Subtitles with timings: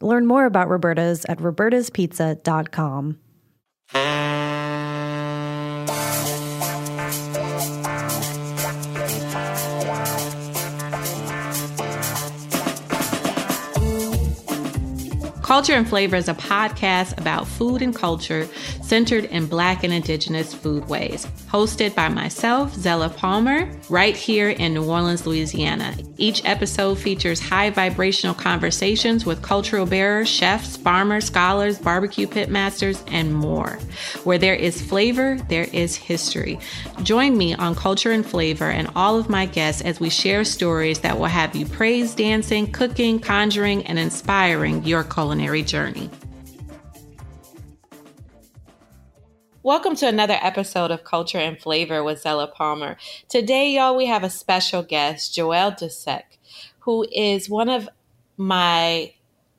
[0.00, 3.18] Learn more about Roberta's at robertaspizza.com.
[15.42, 18.48] Culture and Flavor is a podcast about food and culture
[18.86, 24.84] centered in Black and Indigenous foodways, hosted by myself, Zella Palmer, right here in New
[24.84, 25.94] Orleans, Louisiana.
[26.16, 33.34] Each episode features high vibrational conversations with cultural bearers, chefs, farmers, scholars, barbecue pitmasters, and
[33.34, 33.78] more.
[34.24, 36.58] Where there is flavor, there is history.
[37.02, 41.00] Join me on Culture and Flavor and all of my guests as we share stories
[41.00, 46.10] that will have you praise dancing, cooking, conjuring, and inspiring your culinary culinary journey.
[49.66, 52.96] Welcome to another episode of Culture and Flavor with Zella Palmer.
[53.28, 56.38] Today, y'all, we have a special guest, Joelle Dussek,
[56.78, 57.88] who is one of
[58.36, 59.12] my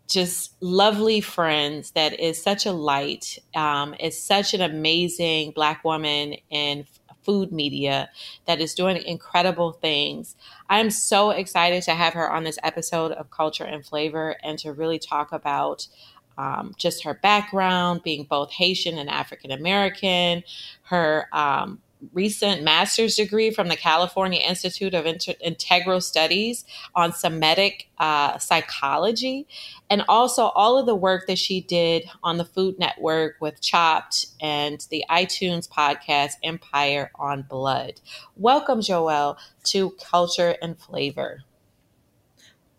[0.07, 6.35] just lovely friends that is such a light, um, is such an amazing Black woman
[6.50, 6.85] in
[7.24, 8.09] food media
[8.45, 10.38] that is doing incredible things.
[10.69, 14.72] I'm so excited to have her on this episode of Culture and Flavor and to
[14.72, 15.89] really talk about
[16.38, 20.44] um, just her background, being both Haitian and African American,
[20.84, 21.81] her um,
[22.14, 26.66] recent master's degree from the California Institute of Inter- Integral Studies
[26.96, 29.48] on Somatic uh, psychology,
[29.90, 34.28] and also all of the work that she did on the Food Network with Chopped
[34.40, 38.00] and the iTunes podcast Empire on Blood.
[38.36, 41.44] Welcome, Joelle, to Culture and Flavor.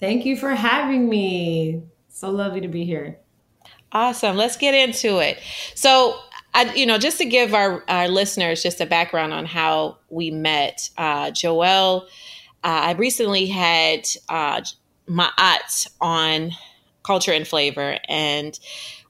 [0.01, 1.83] Thank you for having me.
[2.09, 3.19] So lovely to be here.
[3.93, 4.37] Awesome.
[4.37, 5.39] Let's get into it.
[5.75, 6.19] So,
[6.55, 10.31] I, you know, just to give our, our listeners just a background on how we
[10.31, 12.07] met, uh, Joelle, uh,
[12.65, 14.63] I recently had uh,
[15.07, 16.51] my aunt on
[17.09, 18.61] Culture and Flavor, and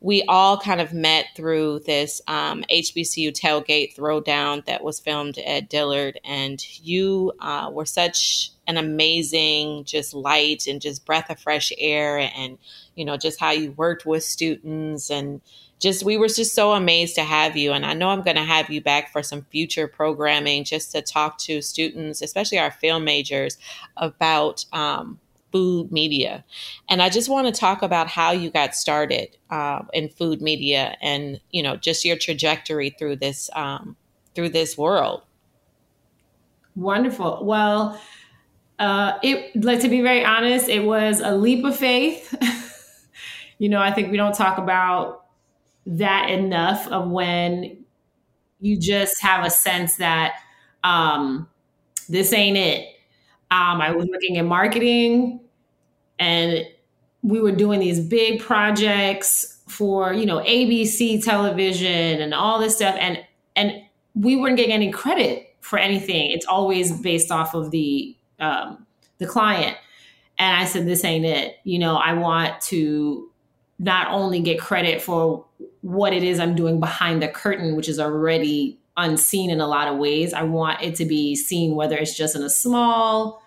[0.01, 5.69] we all kind of met through this um, HBCU tailgate throwdown that was filmed at
[5.69, 6.21] Dillard.
[6.25, 12.19] And you uh, were such an amazing, just light and just breath of fresh air,
[12.37, 12.57] and
[12.95, 15.11] you know, just how you worked with students.
[15.11, 15.41] And
[15.81, 17.73] just we were just so amazed to have you.
[17.73, 21.03] And i know i'm going to have you back for some future programming just to
[21.03, 23.59] talk to students especially our film majors
[23.97, 25.21] about um,
[25.53, 26.45] food media.
[26.89, 30.97] And i just want to talk about how you got started uh, in food media
[31.01, 33.97] and you know just your trajectory through this um,
[34.35, 35.23] through this world.
[36.77, 37.45] Wonderful.
[37.45, 38.01] Well
[38.79, 42.35] uh, it like to be very honest it was a leap of faith.
[43.61, 45.27] You know i think we don't talk about
[45.85, 47.85] that enough of when
[48.61, 50.35] you just have a sense that
[50.85, 51.49] um,
[52.09, 52.89] this ain't it.
[53.51, 55.41] Um, I was working in marketing
[56.19, 56.67] and
[57.23, 62.97] we were doing these big projects for, you know, ABC television and all this stuff.
[62.99, 63.25] And,
[63.57, 63.83] and
[64.15, 66.31] we weren't getting any credit for anything.
[66.31, 68.87] It's always based off of the, um,
[69.19, 69.77] the client.
[70.39, 71.57] And I said, this ain't it.
[71.65, 73.31] You know, I want to
[73.79, 75.45] not only get credit for
[75.83, 79.89] what it is I'm doing behind the curtain, which is already unseen in a lot
[79.89, 80.35] of ways.
[80.35, 83.43] I want it to be seen whether it's just in a small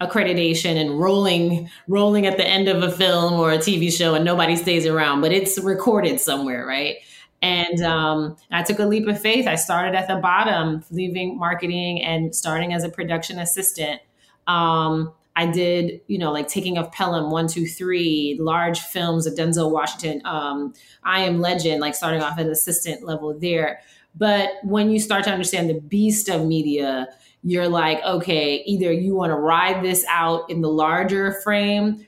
[0.00, 4.24] accreditation and rolling rolling at the end of a film or a TV show and
[4.24, 6.96] nobody stays around, but it's recorded somewhere, right?
[7.42, 9.46] And um, I took a leap of faith.
[9.46, 14.00] I started at the bottom, leaving marketing and starting as a production assistant.
[14.46, 19.34] Um, I did, you know, like Taking of Pelham, one, two, three, large films of
[19.34, 20.22] Denzel Washington.
[20.24, 23.80] Um, I Am Legend, like starting off at assistant level there.
[24.16, 27.08] But when you start to understand the beast of media,
[27.42, 32.06] you're like, okay, either you want to ride this out in the larger frame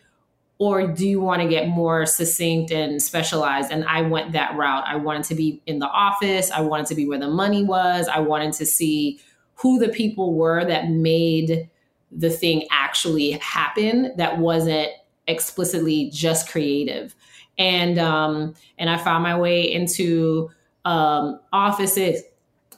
[0.58, 3.70] or do you want to get more succinct and specialized?
[3.70, 4.84] And i went that route.
[4.86, 6.50] I wanted to be in the office.
[6.50, 8.08] I wanted to be where the money was.
[8.08, 9.20] I wanted to see
[9.56, 11.68] who the people were that made
[12.10, 14.88] the thing actually happen that wasn't
[15.26, 17.14] explicitly just creative.
[17.58, 20.50] And um and i found my way into
[20.86, 22.22] um offices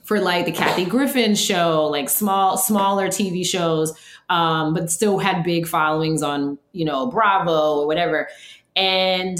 [0.08, 3.92] for like the Kathy Griffin show, like small, smaller TV shows,
[4.30, 8.28] um, but still had big followings on, you know, Bravo or whatever.
[8.74, 9.38] And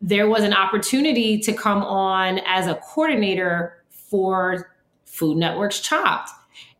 [0.00, 6.30] there was an opportunity to come on as a coordinator for Food Network's Chopped.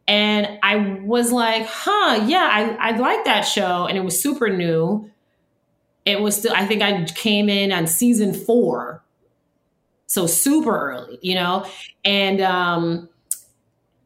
[0.09, 3.87] And I was like, huh, yeah, I, I like that show.
[3.87, 5.09] And it was super new.
[6.05, 9.02] It was still, I think I came in on season four.
[10.13, 11.65] So super early, you know?
[12.05, 13.09] And um,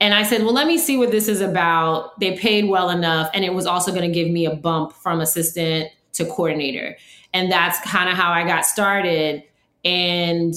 [0.01, 2.21] and I said, well, let me see what this is about.
[2.21, 3.29] They paid well enough.
[3.35, 6.97] And it was also going to give me a bump from assistant to coordinator.
[7.35, 9.43] And that's kind of how I got started.
[9.85, 10.55] And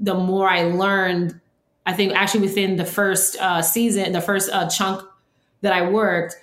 [0.00, 1.40] the more I learned,
[1.86, 5.04] I think actually within the first uh, season, the first uh, chunk
[5.60, 6.34] that I worked,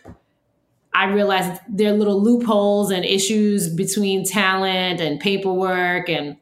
[0.93, 6.37] I realized there are little loopholes and issues between talent and paperwork and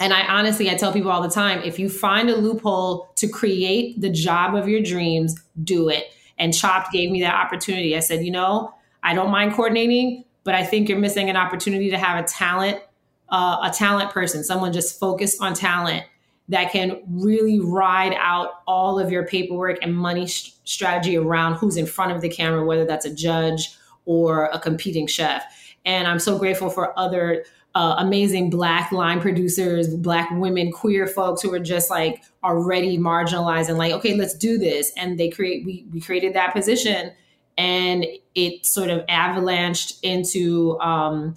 [0.00, 3.28] and I honestly, I tell people all the time if you find a loophole to
[3.28, 5.34] create the job of your dreams,
[5.64, 6.12] do it.
[6.38, 7.96] And Chopped gave me that opportunity.
[7.96, 11.90] I said, you know, I don't mind coordinating, but I think you're missing an opportunity
[11.90, 12.80] to have a talent,
[13.28, 16.04] uh, a talent person, someone just focused on talent
[16.48, 21.76] that can really ride out all of your paperwork and money sh- strategy around who's
[21.76, 25.44] in front of the camera, whether that's a judge or a competing chef.
[25.84, 27.44] And I'm so grateful for other
[27.78, 33.68] uh, amazing black line producers, black women, queer folks who are just like already marginalized
[33.68, 34.90] and like, okay, let's do this.
[34.96, 37.12] And they create, we, we created that position
[37.56, 38.04] and
[38.34, 41.36] it sort of avalanched into um,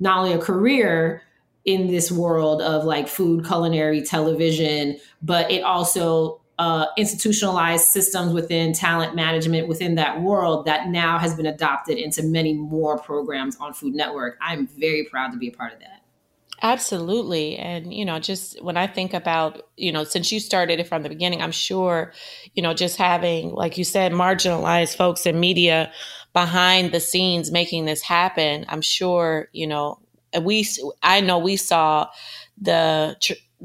[0.00, 1.20] not only a career
[1.66, 8.72] in this world of like food, culinary, television, but it also uh, institutionalized systems within
[8.72, 13.72] talent management within that world that now has been adopted into many more programs on
[13.72, 14.36] Food Network.
[14.40, 16.02] I'm very proud to be a part of that.
[16.62, 17.56] Absolutely.
[17.56, 21.02] And, you know, just when I think about, you know, since you started it from
[21.02, 22.12] the beginning, I'm sure,
[22.54, 25.92] you know, just having, like you said, marginalized folks in media
[26.32, 29.98] behind the scenes making this happen, I'm sure, you know,
[30.40, 30.66] we,
[31.02, 32.08] I know we saw
[32.60, 33.16] the,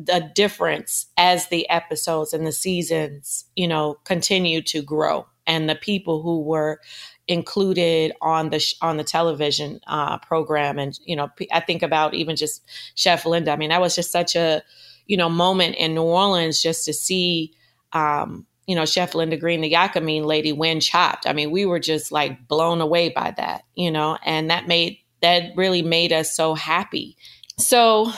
[0.05, 5.75] the difference as the episodes and the seasons, you know, continue to grow and the
[5.75, 6.79] people who were
[7.27, 12.13] included on the sh- on the television uh, program and you know I think about
[12.13, 12.63] even just
[12.95, 13.51] Chef Linda.
[13.51, 14.63] I mean, that was just such a
[15.05, 17.53] you know moment in New Orleans just to see
[17.91, 21.27] um, you know Chef Linda Green, the Yakamein lady, win Chopped.
[21.27, 24.97] I mean, we were just like blown away by that, you know, and that made
[25.21, 27.17] that really made us so happy.
[27.57, 28.11] So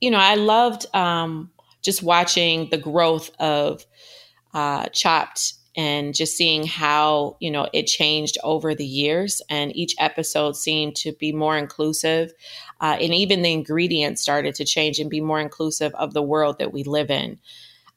[0.00, 1.50] you know, I loved um,
[1.82, 3.84] just watching the growth of
[4.54, 9.94] uh, Chopped and just seeing how you know it changed over the years and each
[9.98, 12.32] episode seemed to be more inclusive
[12.80, 16.58] uh, and even the ingredients started to change and be more inclusive of the world
[16.58, 17.38] that we live in.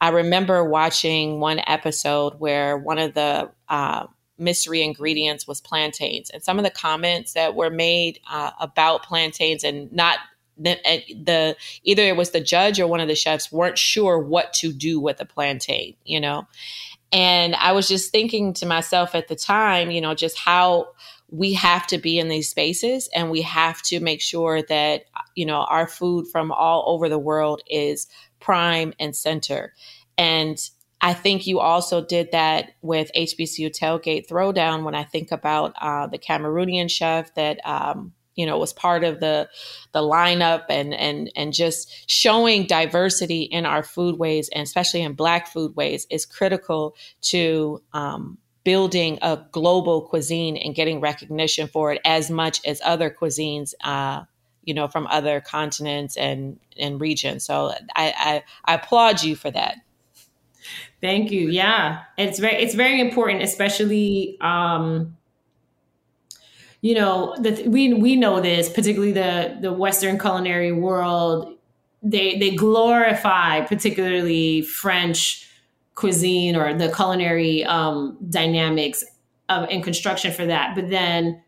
[0.01, 4.07] I remember watching one episode where one of the uh,
[4.37, 9.63] mystery ingredients was plantains and some of the comments that were made uh, about plantains
[9.63, 10.19] and not
[10.57, 10.77] the,
[11.23, 14.71] the either it was the judge or one of the chefs weren't sure what to
[14.71, 16.47] do with the plantain, you know.
[17.11, 20.89] And I was just thinking to myself at the time, you know, just how
[21.29, 25.05] we have to be in these spaces and we have to make sure that
[25.35, 28.07] you know our food from all over the world is
[28.39, 29.73] prime and center.
[30.17, 30.57] And
[31.01, 34.83] I think you also did that with HBCU Tailgate Throwdown.
[34.83, 39.19] When I think about uh, the Cameroonian chef that um, you know was part of
[39.19, 39.49] the
[39.91, 45.51] the lineup and and and just showing diversity in our foodways and especially in black
[45.51, 52.29] foodways is critical to um, building a global cuisine and getting recognition for it as
[52.29, 54.23] much as other cuisines uh,
[54.63, 57.45] you know from other continents and and regions.
[57.45, 59.77] So I, I i applaud you for that.
[61.01, 61.49] Thank you.
[61.49, 62.03] Yeah.
[62.17, 65.17] It's very it's very important especially um
[66.83, 71.57] you know, the, we we know this, particularly the the Western culinary world.
[72.03, 75.47] they they glorify particularly French
[75.95, 79.05] cuisine or the culinary um, dynamics
[79.47, 80.75] of in construction for that.
[80.75, 81.41] But then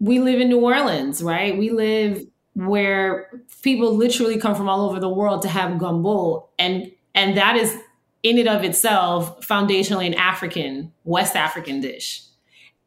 [0.00, 1.56] we live in New Orleans, right?
[1.56, 2.24] We live
[2.54, 3.30] where
[3.62, 7.76] people literally come from all over the world to have gumbo, and and that is
[8.22, 12.22] in and of itself foundationally an African West African dish.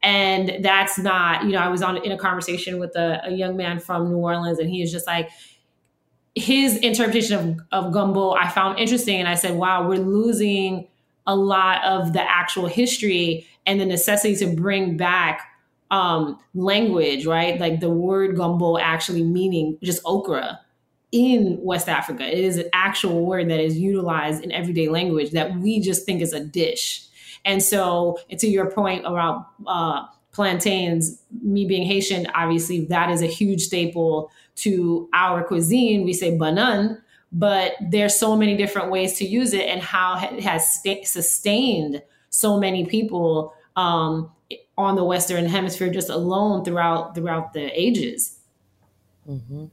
[0.02, 3.56] And that's not, you know, I was on in a conversation with a, a young
[3.56, 5.30] man from New Orleans, and he was just like,
[6.36, 9.18] his interpretation of, of gumbo I found interesting.
[9.18, 10.86] And I said, wow, we're losing
[11.26, 15.48] a lot of the actual history and the necessity to bring back
[15.90, 17.58] um, language, right?
[17.58, 20.60] Like the word gumbo actually meaning just okra
[21.10, 22.24] in West Africa.
[22.24, 26.20] It is an actual word that is utilized in everyday language that we just think
[26.20, 27.05] is a dish.
[27.46, 33.26] And so, to your point about uh, plantains, me being Haitian, obviously that is a
[33.26, 36.04] huge staple to our cuisine.
[36.04, 37.00] We say banan,
[37.32, 42.02] but there's so many different ways to use it and how it has st- sustained
[42.28, 44.30] so many people um,
[44.76, 48.38] on the Western Hemisphere just alone throughout throughout the ages.
[49.28, 49.66] Mm-hmm.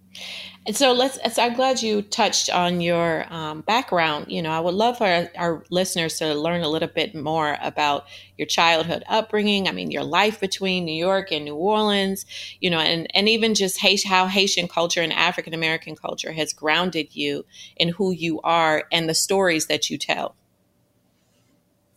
[0.66, 1.20] And so let's.
[1.36, 4.32] So I'm glad you touched on your um, background.
[4.32, 7.58] You know, I would love for our, our, listeners to learn a little bit more
[7.62, 8.06] about
[8.38, 9.68] your childhood upbringing.
[9.68, 12.26] I mean, your life between New York and New Orleans.
[12.62, 17.14] You know, and and even just how Haitian culture and African American culture has grounded
[17.14, 20.36] you in who you are and the stories that you tell.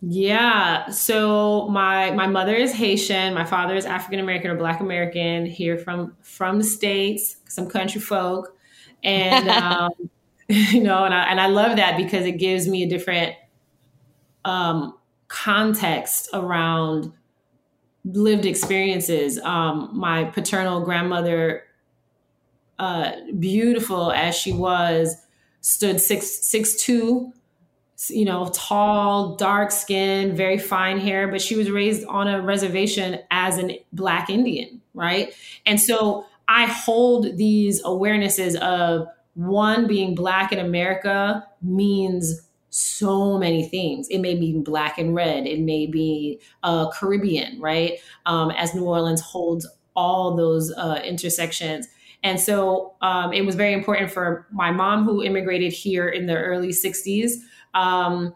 [0.03, 0.91] Yeah.
[0.91, 3.33] So my my mother is Haitian.
[3.33, 5.47] My father is African American or Black American.
[5.47, 8.56] Here from from the states, some country folk,
[9.03, 9.91] and um,
[10.49, 13.35] you know, and I and I love that because it gives me a different
[14.45, 14.97] um,
[15.29, 17.13] context around
[18.05, 19.39] lived experiences.
[19.41, 21.65] Um, my paternal grandmother,
[22.79, 25.17] uh, beautiful as she was,
[25.61, 27.33] stood six six two
[28.11, 33.19] you know, tall, dark skin, very fine hair, but she was raised on a reservation
[33.31, 35.33] as an Black Indian, right?
[35.65, 43.69] And so I hold these awarenesses of one being Black in America means so many
[43.69, 44.09] things.
[44.09, 45.47] It may be black and red.
[45.47, 47.99] It may be uh, Caribbean, right?
[48.27, 51.89] Um, as New Orleans holds all those uh, intersections.
[52.23, 56.37] And so um, it was very important for my mom, who immigrated here in the
[56.37, 57.33] early 60s,
[57.75, 58.35] um,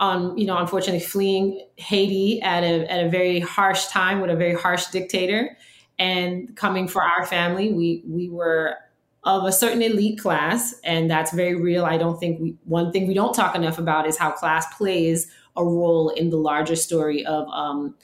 [0.00, 4.36] on you know unfortunately fleeing Haiti at a at a very harsh time with a
[4.36, 5.56] very harsh dictator,
[5.98, 8.76] and coming for our family, we we were
[9.24, 11.84] of a certain elite class, and that's very real.
[11.84, 15.30] I don't think we one thing we don't talk enough about is how class plays
[15.56, 17.94] a role in the larger story of um,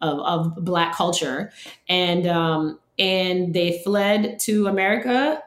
[0.00, 1.52] of, of Black culture,
[1.88, 5.42] and um, and they fled to America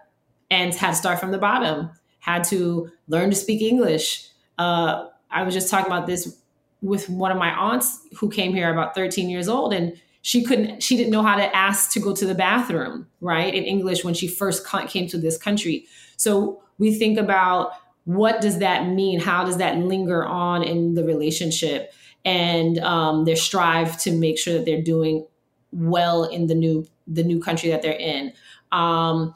[0.49, 1.89] and had to start from the bottom,
[2.19, 6.41] had to learn to speak English, uh, I was just talking about this
[6.81, 10.81] with one of my aunts who came here about 13 years old and she couldn't
[10.81, 14.15] she didn't know how to ask to go to the bathroom right in english when
[14.15, 15.85] she first came to this country
[16.17, 17.73] so we think about
[18.05, 21.93] what does that mean how does that linger on in the relationship
[22.25, 25.27] and um, their strive to make sure that they're doing
[25.71, 28.33] well in the new the new country that they're in
[28.71, 29.31] um,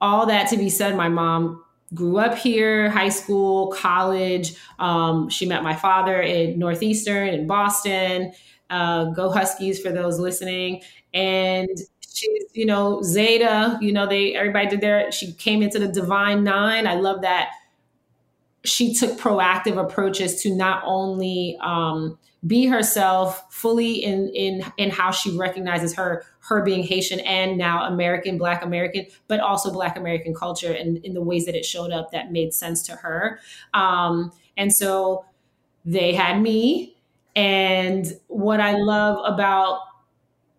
[0.00, 1.60] all that to be said my mom
[1.92, 4.54] grew up here, high school, college.
[4.80, 8.32] Um, she met my father in Northeastern in Boston.
[8.70, 10.82] Uh, go Huskies for those listening.
[11.12, 11.68] And
[12.14, 16.44] she's, you know, Zeta, you know, they everybody did their she came into the divine
[16.44, 16.86] nine.
[16.86, 17.50] I love that
[18.64, 25.10] she took proactive approaches to not only um, be herself fully in in in how
[25.10, 30.34] she recognizes her her being Haitian and now American Black American, but also Black American
[30.34, 33.38] culture and in the ways that it showed up that made sense to her.
[33.72, 35.24] Um, and so
[35.84, 36.93] they had me,
[37.36, 39.80] and what I love about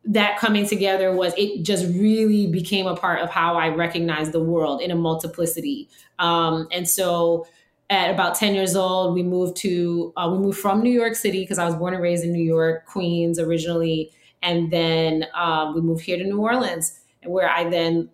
[0.05, 4.44] that coming together was it just really became a part of how I recognize the
[4.44, 5.89] world in a multiplicity.
[6.20, 7.48] Um, and so
[7.89, 11.41] at about 10 years old, we moved to, uh, we moved from New York City
[11.41, 14.12] because I was born and raised in New York, Queens originally.
[14.44, 18.10] And then um, we moved here to New Orleans, where I then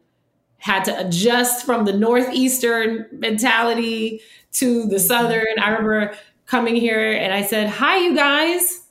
[0.59, 4.21] had to adjust from the Northeastern mentality
[4.53, 5.59] to the Southern.
[5.59, 6.13] I remember
[6.51, 8.81] coming here and I said, Hi, you guys.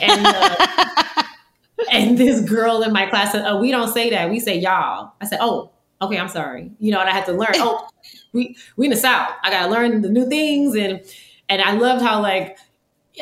[0.00, 1.22] And, uh,
[1.92, 4.30] and this girl in my class said, Oh, we don't say that.
[4.30, 5.12] We say y'all.
[5.20, 6.70] I said, Oh, okay, I'm sorry.
[6.78, 7.54] You know, and I had to learn.
[7.56, 7.88] Oh,
[8.32, 9.32] we we in the South.
[9.42, 11.02] I gotta learn the new things and
[11.48, 12.56] and I loved how like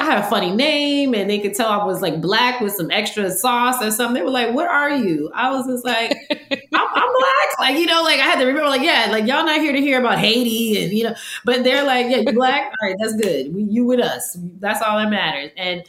[0.00, 2.90] I had a funny name and they could tell I was like black with some
[2.90, 4.14] extra sauce or something.
[4.14, 5.30] They were like, What are you?
[5.34, 7.58] I was just like, I'm, I'm black.
[7.60, 9.80] like you know, like I had to remember, like yeah, like y'all not here to
[9.80, 13.14] hear about Haiti and you know, but they're like, yeah, you black, all right, that's
[13.14, 13.54] good.
[13.54, 15.52] We, you with us, that's all that matters.
[15.56, 15.84] And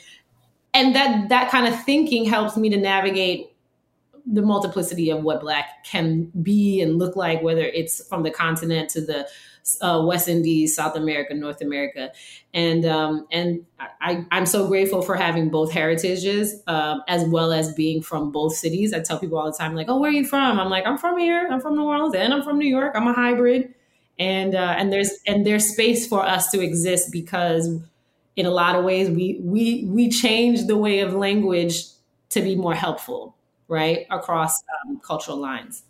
[0.75, 3.55] and that that kind of thinking helps me to navigate
[4.27, 8.89] the multiplicity of what black can be and look like, whether it's from the continent
[8.89, 9.27] to the
[9.81, 12.11] uh, West Indies, South America, North America,
[12.53, 17.73] and um, and I, I'm so grateful for having both heritages um, as well as
[17.73, 18.93] being from both cities.
[18.93, 20.97] I tell people all the time, like, "Oh, where are you from?" I'm like, "I'm
[20.97, 21.47] from here.
[21.49, 22.93] I'm from New Orleans, and I'm from New York.
[22.95, 23.73] I'm a hybrid."
[24.17, 27.67] And uh, and there's and there's space for us to exist because
[28.35, 31.83] in a lot of ways we we we change the way of language
[32.29, 33.35] to be more helpful,
[33.67, 35.83] right, across um, cultural lines.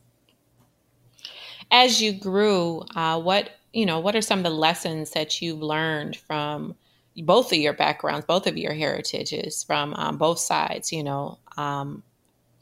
[1.71, 5.61] As you grew, uh, what you know, what are some of the lessons that you've
[5.61, 6.75] learned from
[7.17, 10.93] both of your backgrounds, both of your heritages, from um, both sides?
[10.93, 12.01] You know, um,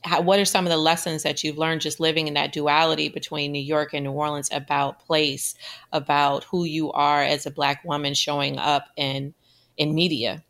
[0.03, 3.09] how, what are some of the lessons that you've learned just living in that duality
[3.09, 5.53] between New York and New Orleans about place,
[5.91, 9.35] about who you are as a Black woman showing up in
[9.77, 10.43] in media?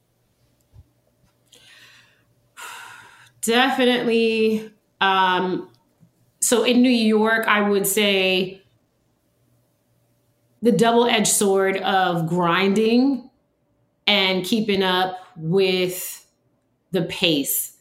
[3.41, 4.71] Definitely.
[5.01, 5.69] Um,
[6.39, 8.62] so in New York, I would say
[10.63, 13.29] the double edged sword of grinding
[14.07, 16.25] and keeping up with
[16.91, 17.77] the pace.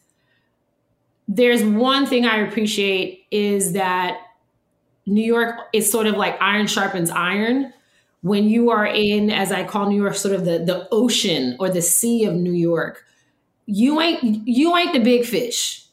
[1.29, 4.17] There's one thing I appreciate is that
[5.05, 7.73] New York is sort of like iron sharpens iron.
[8.21, 11.69] When you are in, as I call New York, sort of the, the ocean or
[11.69, 13.05] the sea of New York,
[13.65, 15.85] you ain't you ain't the big fish.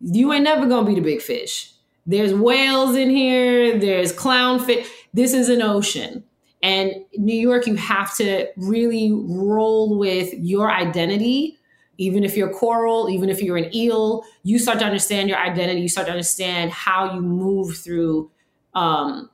[0.00, 1.72] You ain't never gonna be the big fish.
[2.06, 6.24] There's whales in here, there's clownfish this is an ocean.
[6.62, 11.58] And New York, you have to really roll with your identity.
[11.98, 15.80] Even if you're coral, even if you're an eel, you start to understand your identity.
[15.80, 18.30] You start to understand how you move through
[18.74, 19.30] um,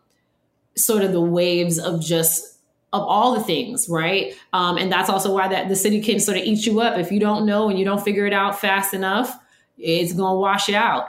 [0.77, 2.59] sort of the waves of just
[2.93, 4.35] of all the things, right?
[4.53, 7.11] Um, and that's also why that the city can sort of eat you up if
[7.11, 9.39] you don't know and you don't figure it out fast enough.
[9.79, 11.07] It's gonna wash you out.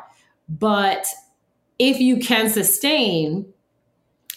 [0.47, 1.07] But
[1.79, 3.51] if you can sustain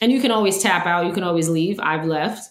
[0.01, 1.79] and you can always tap out, you can always leave.
[1.81, 2.51] I've left.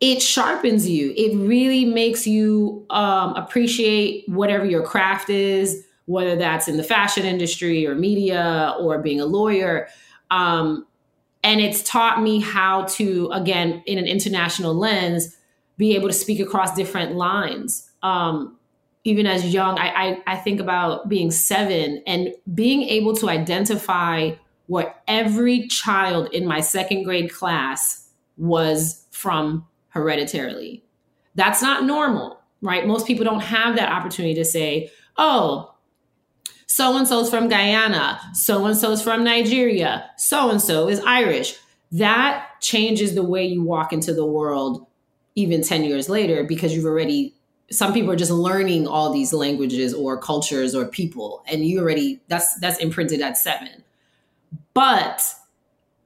[0.00, 1.14] It sharpens you.
[1.16, 7.24] It really makes you um, appreciate whatever your craft is, whether that's in the fashion
[7.24, 9.88] industry or media or being a lawyer.
[10.30, 10.86] Um,
[11.42, 15.36] and it's taught me how to, again, in an international lens,
[15.78, 17.90] be able to speak across different lines.
[18.02, 18.56] Um,
[19.04, 24.32] even as young, I, I, I think about being seven and being able to identify
[24.66, 30.84] where every child in my second grade class was from hereditarily.
[31.34, 32.86] That's not normal, right?
[32.86, 35.74] Most people don't have that opportunity to say, oh,
[36.66, 41.56] so and so's from Guyana, so and so's from Nigeria, so and so is Irish.
[41.92, 44.86] That changes the way you walk into the world
[45.36, 47.34] even 10 years later because you've already
[47.70, 52.20] some people are just learning all these languages or cultures or people and you already
[52.28, 53.84] that's that's imprinted at 7
[54.76, 55.34] but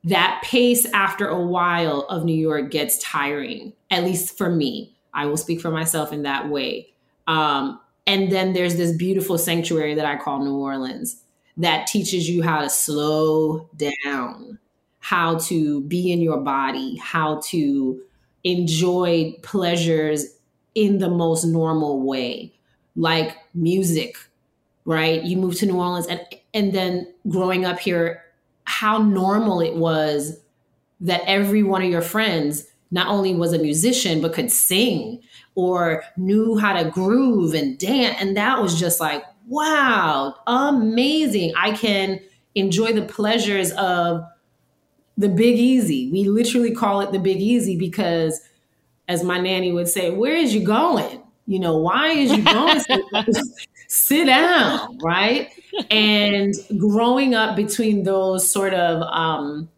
[0.04, 4.94] that pace after a while of New York gets tiring, at least for me.
[5.12, 6.94] I will speak for myself in that way.
[7.26, 11.20] Um, and then there's this beautiful sanctuary that I call New Orleans
[11.56, 14.60] that teaches you how to slow down,
[15.00, 18.00] how to be in your body, how to
[18.44, 20.36] enjoy pleasures
[20.76, 22.54] in the most normal way,
[22.94, 24.16] like music,
[24.84, 25.24] right?
[25.24, 28.22] You move to New Orleans and and then growing up here
[28.70, 30.38] how normal it was
[31.00, 35.20] that every one of your friends not only was a musician but could sing
[35.56, 38.16] or knew how to groove and dance.
[38.20, 41.52] And that was just like wow amazing.
[41.56, 42.20] I can
[42.54, 44.24] enjoy the pleasures of
[45.18, 46.10] the big easy.
[46.12, 48.40] We literally call it the big easy because
[49.08, 51.22] as my nanny would say where is you going?
[51.46, 52.80] You know why is you going
[53.90, 55.50] sit down right
[55.90, 59.68] and growing up between those sort of um,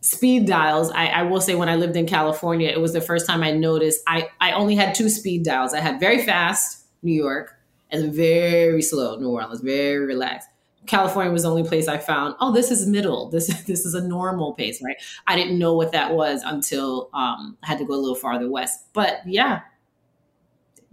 [0.00, 3.26] speed dials, I, I, will say when I lived in California, it was the first
[3.26, 5.74] time I noticed I, I only had two speed dials.
[5.74, 7.54] I had very fast New York
[7.90, 10.48] and very slow New Orleans, very relaxed.
[10.86, 13.28] California was the only place I found, oh, this is middle.
[13.34, 14.96] This, this is a normal pace, right?
[15.26, 18.50] I didn't know what that was until um, I had to go a little farther
[18.50, 18.86] west.
[18.94, 19.60] But yeah,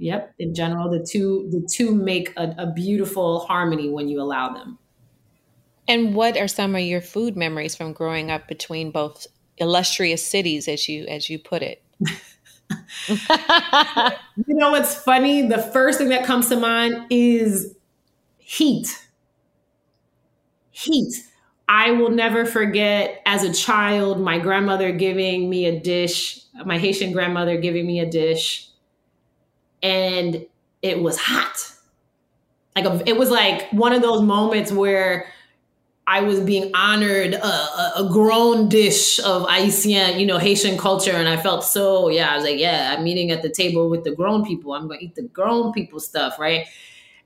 [0.02, 0.34] Yep.
[0.40, 4.80] In general, the two the two make a, a beautiful harmony when you allow them.
[5.88, 10.68] And what are some of your food memories from growing up between both illustrious cities,
[10.68, 11.84] as you as you put it?
[13.08, 13.16] you
[14.56, 15.48] know what's funny?
[15.48, 17.76] The first thing that comes to mind is
[18.40, 18.88] heat.
[20.72, 21.14] Heat.
[21.70, 27.12] I will never forget as a child my grandmother giving me a dish, my Haitian
[27.12, 28.71] grandmother giving me a dish,
[29.84, 30.46] and
[30.82, 31.72] it was hot.
[32.76, 35.28] Like a, it was like one of those moments where
[36.08, 41.12] I was being honored a, a, a, grown dish of Haitian, you know, Haitian culture.
[41.12, 44.04] And I felt so, yeah, I was like, yeah, I'm eating at the table with
[44.04, 44.74] the grown people.
[44.74, 46.65] I'm to eat the grown people stuff, right?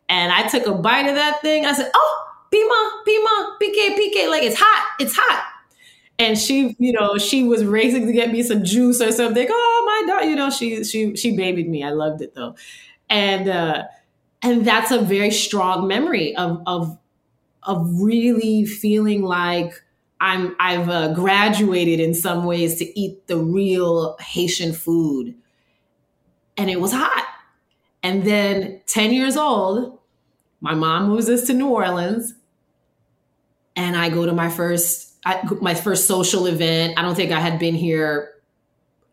[0.09, 1.65] And I took a bite of that thing.
[1.65, 5.54] I said, oh, Pima, Pima, PK, PK, like it's hot, it's hot.
[6.17, 9.47] And she, you know, she was racing to get me some juice or something.
[9.49, 11.83] Oh my god, you know, she she she babied me.
[11.83, 12.55] I loved it though.
[13.09, 13.83] And uh
[14.41, 16.97] and that's a very strong memory of of
[17.63, 19.73] of really feeling like
[20.21, 25.35] I'm I've uh, graduated in some ways to eat the real Haitian food,
[26.57, 27.25] and it was hot.
[28.03, 29.99] And then ten years old,
[30.61, 32.35] my mom moves us to New Orleans,
[33.75, 36.97] and I go to my first I, my first social event.
[36.97, 38.31] I don't think I had been here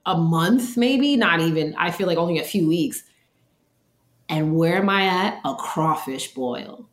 [0.04, 1.74] a month, maybe not even.
[1.76, 3.02] I feel like only a few weeks.
[4.28, 5.40] And where am I at?
[5.44, 6.88] A crawfish boil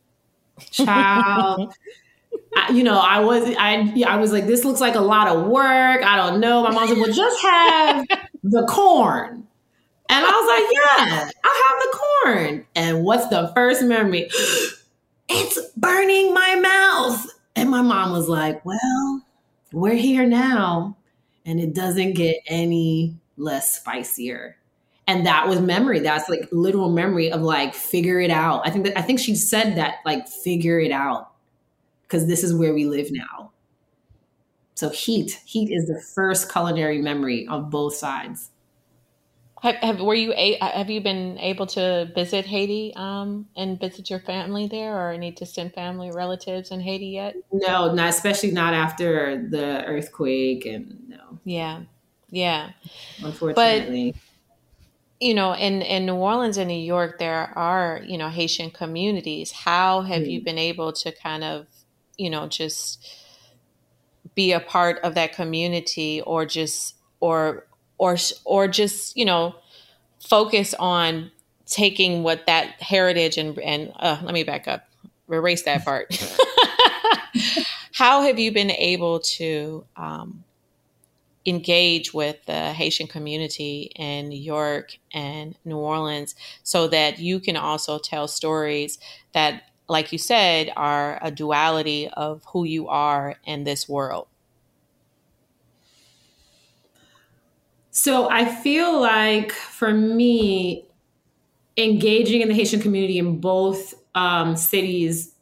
[0.70, 1.74] child.
[2.56, 5.46] I, you know, I was I I was like, this looks like a lot of
[5.46, 6.02] work.
[6.02, 6.62] I don't know.
[6.62, 8.06] My mom said, well, just have
[8.42, 9.46] the corn.
[10.08, 12.66] And I was like, yeah, I have the corn.
[12.74, 14.28] And what's the first memory?
[15.28, 17.26] it's burning my mouth.
[17.56, 19.22] And my mom was like, well,
[19.72, 20.96] we're here now.
[21.44, 24.56] And it doesn't get any less spicier.
[25.06, 25.98] And that was memory.
[26.00, 28.66] That's like literal memory of like figure it out.
[28.66, 31.32] I think that i think she said that like figure it out.
[32.02, 33.50] Because this is where we live now.
[34.74, 38.50] So heat heat is the first culinary memory of both sides
[39.60, 44.10] have, have were you a, have you been able to visit Haiti um, and visit
[44.10, 47.36] your family there, or any distant family relatives in Haiti yet?
[47.52, 51.38] No, not especially not after the earthquake, and no.
[51.44, 51.82] Yeah,
[52.30, 52.70] yeah.
[53.22, 54.20] Unfortunately, but
[55.20, 59.52] you know, in, in New Orleans and New York, there are, you know, Haitian communities.
[59.52, 60.30] How have mm.
[60.30, 61.66] you been able to kind of,
[62.16, 63.06] you know, just
[64.34, 67.66] be a part of that community or just, or,
[68.00, 69.54] or, or just, you know,
[70.18, 71.30] focus on
[71.66, 74.88] taking what that heritage and, and, uh, let me back up,
[75.30, 76.08] erase that part.
[77.92, 80.44] How have you been able to, um,
[81.44, 87.56] engage with the Haitian community in New York and New Orleans so that you can
[87.56, 88.98] also tell stories
[89.32, 94.26] that, like you said, are a duality of who you are in this world?
[98.00, 100.86] So I feel like for me,
[101.76, 105.34] engaging in the Haitian community in both um, cities,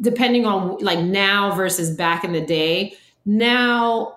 [0.00, 2.94] depending on like now versus back in the day,
[3.26, 4.16] now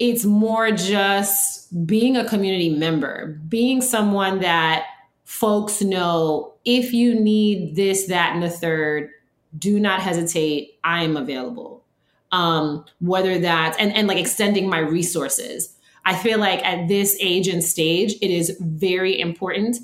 [0.00, 4.86] it's more just being a community member, being someone that
[5.22, 9.10] folks know if you need this, that, and the third,
[9.56, 10.80] do not hesitate.
[10.82, 11.84] I am available.
[12.32, 15.75] Um, whether that's and, and like extending my resources.
[16.06, 19.78] I feel like at this age and stage, it is very important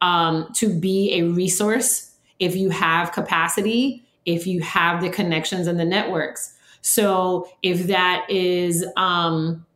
[0.00, 5.78] um, to be a resource if you have capacity, if you have the connections and
[5.78, 6.54] the networks.
[6.80, 9.66] So if that is, um,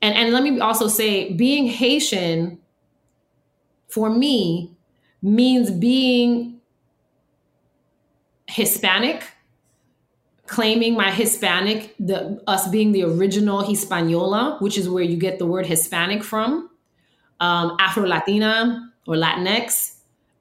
[0.00, 2.58] and, and let me also say, being Haitian
[3.88, 4.72] for me
[5.20, 6.58] means being
[8.46, 9.24] Hispanic,
[10.46, 15.46] claiming my Hispanic, the us being the original Hispaniola, which is where you get the
[15.46, 16.70] word Hispanic from,
[17.40, 19.96] um, Afro Latina or Latinx,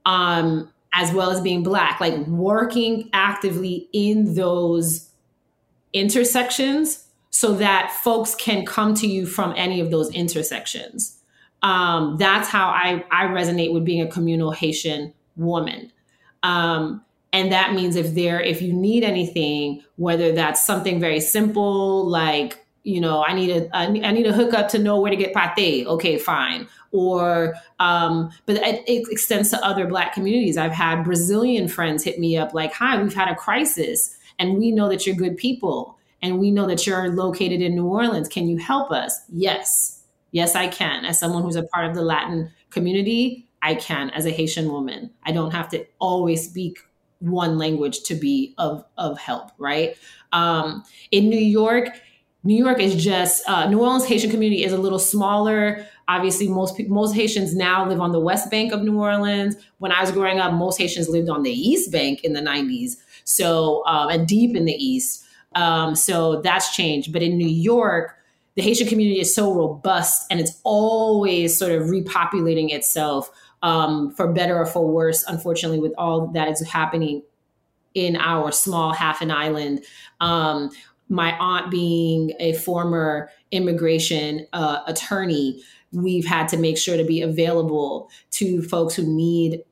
[0.06, 5.10] um, as well as being Black, like working actively in those
[5.94, 11.18] intersections so that folks can come to you from any of those intersections.
[11.62, 15.92] Um, that's how I, I resonate with being a communal Haitian woman.
[16.44, 22.08] Um, and that means if there, if you need anything, whether that's something very simple
[22.08, 25.34] like you know, I need a I need a hookup to know where to get
[25.34, 25.88] pate.
[25.88, 26.67] Okay, fine.
[26.91, 30.58] Or, um, but it, it, extends to other Black communities.
[30.58, 34.72] I've had Brazilian friends hit me up like, "Hi, we've had a crisis and we
[34.72, 38.28] know that you're good people and we know that you're located in New Orleans.
[38.28, 39.17] Can you help us?
[39.30, 40.04] Yes.
[40.32, 41.06] Yes, I can.
[41.06, 45.12] As someone who's a part of the Latin community, I can as a Haitian woman.
[45.24, 46.80] I don't have to always speak
[47.24, 49.96] one language to be of, of help, right?
[50.32, 51.90] Um, in New York,
[52.44, 55.86] New York is just uh, New Orleans Haitian community is a little smaller.
[56.10, 59.56] Obviously, most people, most Haitians now live on the West Bank of New Orleans.
[59.78, 62.98] When I was growing up, most Haitians lived on the East Bank in the '90s.
[63.24, 65.24] So, um, and deep in the East.
[65.56, 67.14] Um, so that's changed.
[67.14, 68.18] But in New York,
[68.56, 73.32] the Haitian community is so robust and it's always sort of repopulating itself
[73.63, 77.23] um, for better or for worse, unfortunately, with all that is happening
[77.95, 79.84] in our small half an island.
[80.19, 80.69] Um,
[81.10, 87.21] my aunt being a former immigration uh, attorney, we've had to make sure to be
[87.21, 89.63] available to folks who need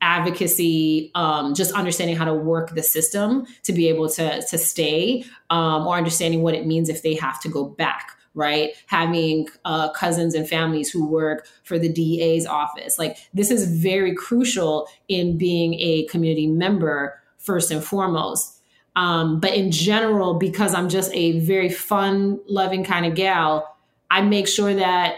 [0.00, 5.24] advocacy, um, just understanding how to work the system to be able to to stay,
[5.50, 8.17] um, or understanding what it means if they have to go back.
[8.38, 13.68] Right, having uh, cousins and families who work for the DA's office, like this is
[13.68, 18.54] very crucial in being a community member first and foremost.
[18.94, 23.76] Um, but in general, because I'm just a very fun, loving kind of gal,
[24.10, 25.16] I make sure that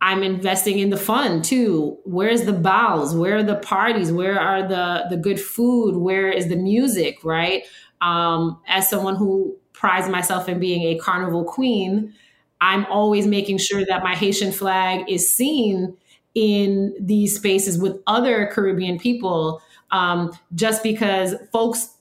[0.00, 1.96] I'm investing in the fun too.
[2.04, 3.14] Where's the balls?
[3.14, 4.10] Where are the parties?
[4.10, 5.96] Where are the the good food?
[5.96, 7.22] Where is the music?
[7.24, 7.64] Right.
[8.00, 12.14] Um, as someone who prides myself in being a carnival queen,
[12.60, 15.96] I'm always making sure that my Haitian flag is seen
[16.36, 19.60] in these spaces with other Caribbean people.
[19.90, 21.96] Um, just because folks,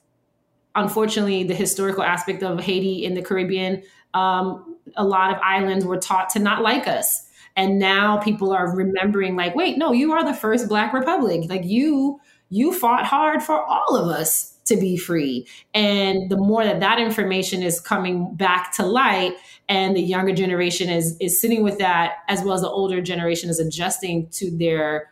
[0.75, 3.81] unfortunately, the historical aspect of Haiti in the Caribbean,
[4.13, 8.73] um, a lot of islands were taught to not like us and now people are
[8.75, 13.43] remembering like wait no you are the first black republic like you you fought hard
[13.43, 18.33] for all of us to be free and the more that that information is coming
[18.35, 19.33] back to light
[19.67, 23.49] and the younger generation is is sitting with that as well as the older generation
[23.49, 25.09] is adjusting to their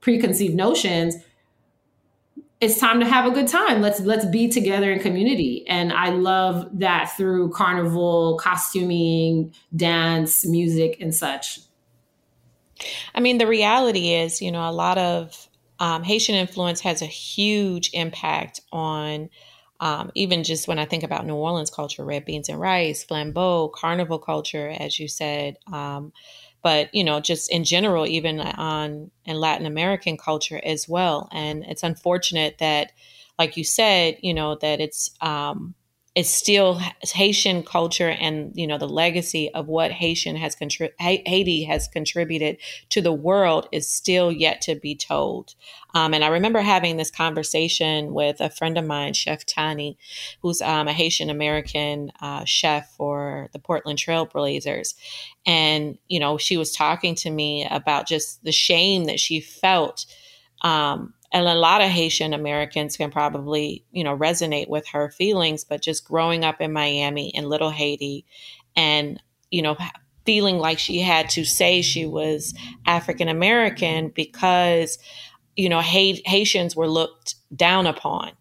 [0.00, 1.16] preconceived notions
[2.60, 3.80] it's time to have a good time.
[3.80, 5.66] Let's let's be together in community.
[5.66, 11.60] And I love that through carnival, costuming, dance, music, and such.
[13.14, 15.48] I mean, the reality is, you know, a lot of
[15.80, 19.30] um, Haitian influence has a huge impact on
[19.80, 23.72] um, even just when I think about New Orleans culture, red beans and rice, flambeau,
[23.72, 25.56] carnival culture, as you said.
[25.72, 26.12] Um,
[26.62, 31.30] but you know, just in general, even on in Latin American culture as well.
[31.32, 32.92] And it's unfortunate that,
[33.38, 35.74] like you said, you know, that it's um,
[36.20, 40.54] it's still Haitian culture and you know the legacy of what Haitian has
[40.98, 42.58] Haiti has contributed
[42.90, 45.54] to the world is still yet to be told.
[45.94, 49.96] Um, and I remember having this conversation with a friend of mine, Chef Tani,
[50.42, 54.94] who's um, a Haitian American uh, chef for the Portland Trailblazers,
[55.46, 60.04] and you know she was talking to me about just the shame that she felt.
[60.60, 65.64] Um, and a lot of Haitian Americans can probably, you know, resonate with her feelings,
[65.64, 68.24] but just growing up in Miami in Little Haiti
[68.74, 69.76] and, you know,
[70.26, 74.98] feeling like she had to say she was African American because,
[75.56, 78.32] you know, Haitians were looked down upon.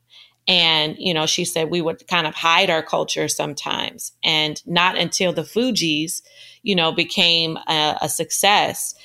[0.47, 4.13] And, you know, she said we would kind of hide our culture sometimes.
[4.23, 6.23] And not until the Fugees,
[6.63, 8.95] you know, became a, a success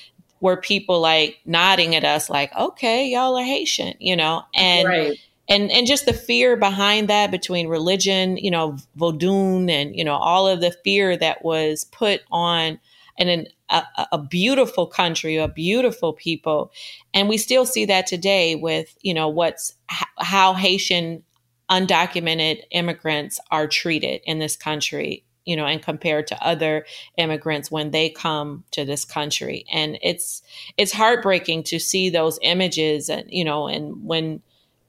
[0.44, 4.42] were people like nodding at us like okay y'all are haitian you know?
[4.54, 5.18] And right.
[5.48, 10.16] and and just the fear behind that between religion you know vodun and you know
[10.16, 12.78] all of the fear that was put on
[13.16, 16.72] and an, a, a, beautiful country, a beautiful people,
[17.14, 19.72] and we still see that today with you know what's
[20.18, 21.22] how Haitian
[21.70, 27.90] undocumented immigrants are treated in this country you know, and compared to other immigrants when
[27.90, 29.66] they come to this country.
[29.72, 30.42] And it's
[30.76, 34.42] it's heartbreaking to see those images and you know, and when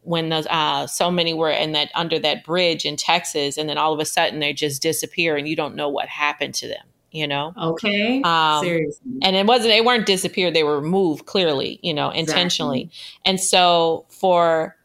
[0.06, 3.78] when those uh, so many were in that under that bridge in Texas, and then
[3.78, 6.86] all of a sudden they just disappear, and you don't know what happened to them.
[7.12, 7.54] You know.
[7.58, 8.22] Okay.
[8.24, 9.12] Um, Seriously.
[9.22, 9.70] And it wasn't.
[9.70, 10.54] They weren't disappeared.
[10.54, 11.80] They were removed clearly.
[11.82, 12.84] You know, intentionally.
[12.84, 13.22] Exactly.
[13.26, 14.76] And so for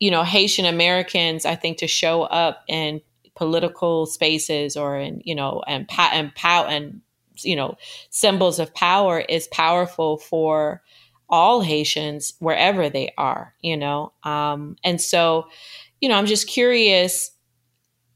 [0.00, 3.00] you know Haitian Americans, I think to show up and
[3.42, 7.00] political spaces or in you know and pa- and pow and
[7.38, 7.74] you know
[8.10, 10.80] symbols of power is powerful for
[11.28, 14.12] all Haitians wherever they are you know?
[14.22, 15.48] Um, and so
[16.00, 17.32] you know I'm just curious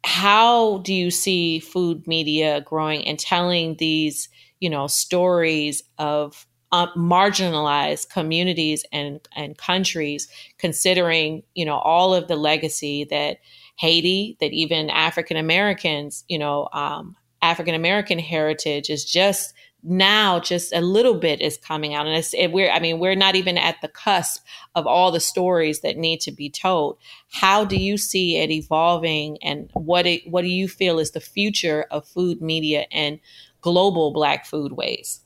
[0.04, 4.28] how do you see food media growing and telling these
[4.60, 12.28] you know stories of uh, marginalized communities and and countries considering you know all of
[12.28, 13.38] the legacy that
[13.76, 20.72] Haiti, that even African Americans, you know, um, African American heritage is just now just
[20.72, 22.06] a little bit is coming out.
[22.06, 25.80] And it, we're i mean we're not even at the cusp of all the stories
[25.80, 26.98] that need to be told.
[27.30, 31.20] How do you see it evolving and what it, what do you feel is the
[31.20, 33.20] future of food media and
[33.60, 35.20] global black foodways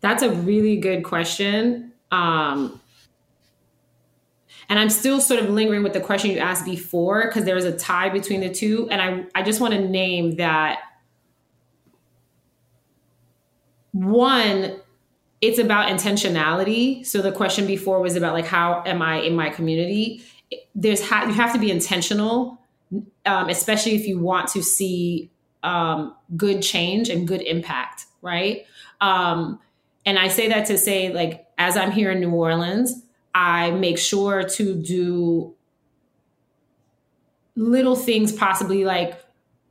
[0.00, 1.92] that's a really good question.
[2.10, 2.80] Um,
[4.70, 7.64] And I'm still sort of lingering with the question you asked before because there was
[7.64, 8.88] a tie between the two.
[8.88, 10.78] And I, I just want to name that
[13.90, 14.76] one,
[15.40, 17.04] it's about intentionality.
[17.04, 20.22] So the question before was about like, how am I in my community?
[20.76, 22.60] There's ha- you have to be intentional,
[23.26, 25.32] um, especially if you want to see
[25.64, 28.66] um, good change and good impact, right?
[29.00, 29.58] Um,
[30.06, 33.02] and I say that to say, like, as I'm here in New Orleans,
[33.34, 35.54] I make sure to do
[37.56, 39.22] little things, possibly like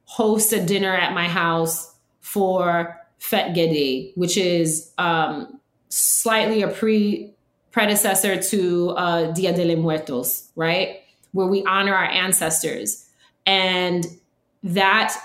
[0.06, 7.34] host a dinner at my house for Fête Guédé, which is um, slightly a pre
[7.72, 11.02] predecessor to uh, Dia de los Muertos, right?
[11.34, 13.06] Where we honor our ancestors.
[13.46, 14.06] And
[14.64, 15.16] that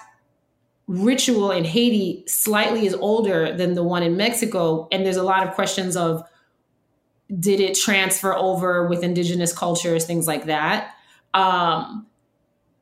[0.87, 4.88] ritual in Haiti slightly is older than the one in Mexico.
[4.92, 6.23] And there's a lot of questions of
[7.38, 10.94] did it transfer over with indigenous cultures, things like that.
[11.32, 12.06] Um,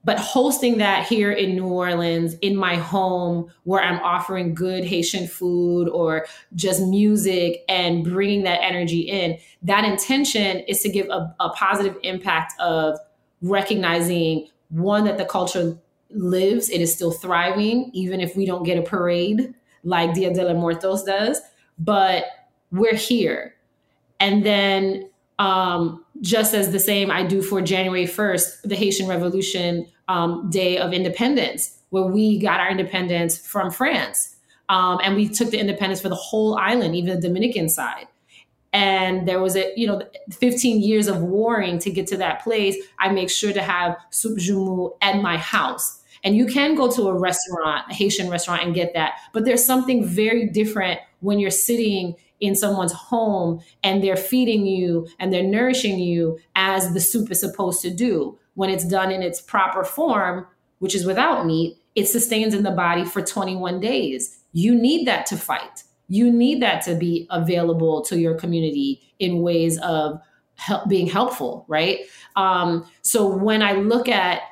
[0.05, 5.29] but hosting that here in New Orleans, in my home, where I'm offering good Haitian
[5.29, 6.27] food or
[6.57, 11.97] just music and bringing that energy in, that intention is to give a, a positive
[12.03, 12.99] impact of
[13.43, 15.79] recognizing one, that the culture
[16.11, 20.45] lives, it is still thriving, even if we don't get a parade like Dia de
[20.45, 21.41] los Muertos does,
[21.79, 22.25] but
[22.71, 23.55] we're here.
[24.23, 29.89] And then um, just as the same I do for January 1st, the Haitian Revolution
[30.07, 34.37] um, Day of Independence, where we got our independence from France.
[34.69, 38.07] Um, and we took the independence for the whole island, even the Dominican side.
[38.73, 42.77] And there was a, you know, 15 years of warring to get to that place.
[43.01, 46.01] I make sure to have soup joumou at my house.
[46.23, 49.15] And you can go to a restaurant, a Haitian restaurant, and get that.
[49.33, 55.09] But there's something very different when you're sitting in someone's home and they're feeding you
[55.21, 58.37] and they're nourishing you as the soup is supposed to do.
[58.55, 60.47] When it's done in its proper form,
[60.81, 64.41] which is without meat, it sustains in the body for 21 days.
[64.53, 65.85] You need that to fight.
[66.09, 70.21] You need that to be available to your community in ways of
[70.57, 72.01] help, being helpful, right?
[72.35, 74.43] Um, so when I look at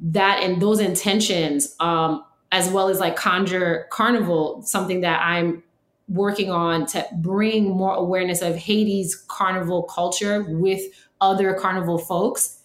[0.00, 5.62] that and those intentions, um, as well as like Conjure Carnival, something that I'm
[6.08, 10.82] working on to bring more awareness of Haiti's carnival culture with
[11.20, 12.60] other carnival folks.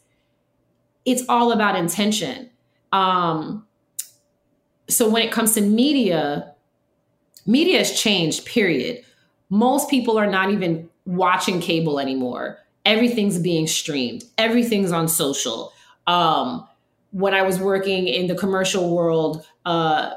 [1.06, 2.50] It's all about intention.
[2.92, 3.66] Um,
[4.88, 6.54] so when it comes to media,
[7.46, 9.04] media has changed, period.
[9.50, 12.60] Most people are not even watching cable anymore.
[12.86, 15.72] Everything's being streamed, everything's on social.
[16.08, 16.68] Um,
[17.12, 20.12] when I was working in the commercial world, uh,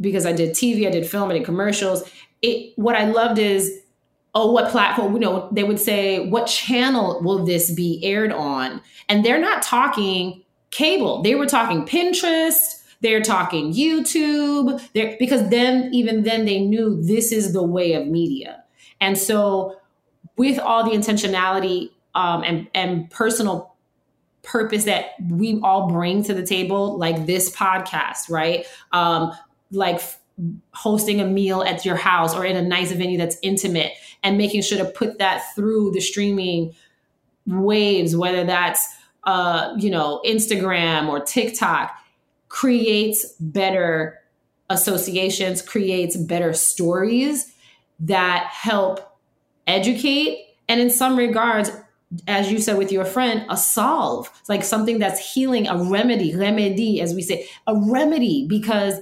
[0.00, 2.02] because I did TV, I did film, I did commercials.
[2.44, 3.80] It what I loved is,
[4.34, 5.14] oh, what platform?
[5.14, 8.82] You know, they would say, what channel will this be aired on?
[9.08, 11.22] And they're not talking cable.
[11.22, 12.82] They were talking Pinterest.
[13.00, 14.82] They're talking YouTube.
[14.92, 18.64] They're, because then, even then, they knew this is the way of media.
[19.00, 19.76] And so,
[20.36, 23.74] with all the intentionality um, and and personal
[24.42, 28.66] purpose that we all bring to the table, like this podcast, right?
[28.92, 29.32] Um,
[29.70, 30.00] like
[30.72, 33.92] hosting a meal at your house or in a nice venue that's intimate
[34.22, 36.74] and making sure to put that through the streaming
[37.46, 41.92] waves whether that's uh you know Instagram or TikTok
[42.48, 44.20] creates better
[44.70, 47.52] associations creates better stories
[48.00, 49.16] that help
[49.68, 51.70] educate and in some regards
[52.28, 56.34] as you said with your friend, a solve, it's like something that's healing, a remedy,
[56.34, 59.00] remedy, as we say, a remedy, because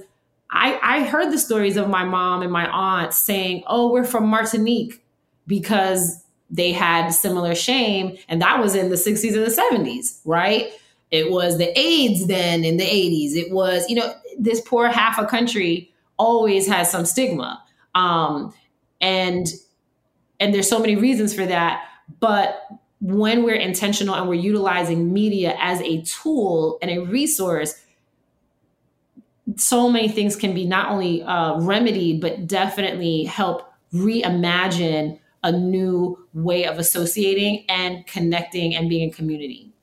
[0.53, 4.27] I, I heard the stories of my mom and my aunt saying, oh, we're from
[4.27, 5.03] Martinique
[5.47, 8.15] because they had similar shame.
[8.29, 10.71] And that was in the 60s and the 70s, right?
[11.09, 13.35] It was the AIDS then in the 80s.
[13.35, 17.63] It was, you know, this poor half a country always has some stigma.
[17.95, 18.53] Um,
[19.01, 19.47] and
[20.39, 21.83] and there's so many reasons for that.
[22.19, 22.67] But
[22.99, 27.75] when we're intentional and we're utilizing media as a tool and a resource,
[29.57, 36.17] so many things can be not only uh, remedied, but definitely help reimagine a new
[36.33, 39.73] way of associating and connecting and being in community.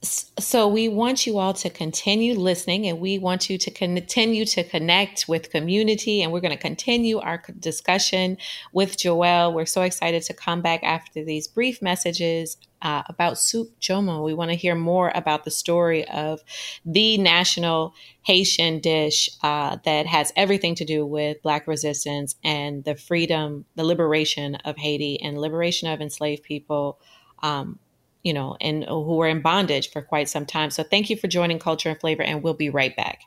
[0.00, 4.62] So we want you all to continue listening and we want you to continue to
[4.62, 8.38] connect with community and we're going to continue our discussion
[8.72, 9.52] with joelle.
[9.52, 14.32] We're so excited to come back after these brief messages uh, about soup joumou we
[14.32, 16.40] want to hear more about the story of
[16.84, 17.92] the national
[18.22, 23.82] haitian dish uh, that has everything to do with black resistance and the freedom the
[23.82, 27.00] liberation of haiti and liberation of enslaved people
[27.42, 27.80] um,
[28.22, 30.70] you know, and uh, who were in bondage for quite some time.
[30.70, 33.20] So thank you for joining Culture and Flavor, and we'll be right back.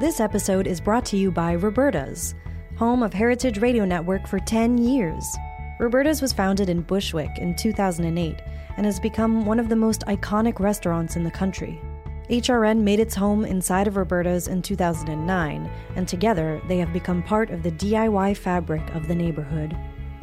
[0.00, 2.34] This episode is brought to you by Roberta's,
[2.76, 5.24] home of Heritage Radio Network for 10 years.
[5.80, 8.36] Roberta's was founded in Bushwick in 2008
[8.76, 11.80] and has become one of the most iconic restaurants in the country.
[12.30, 17.50] HRN made its home inside of Roberta's in 2009, and together they have become part
[17.50, 19.76] of the DIY fabric of the neighborhood.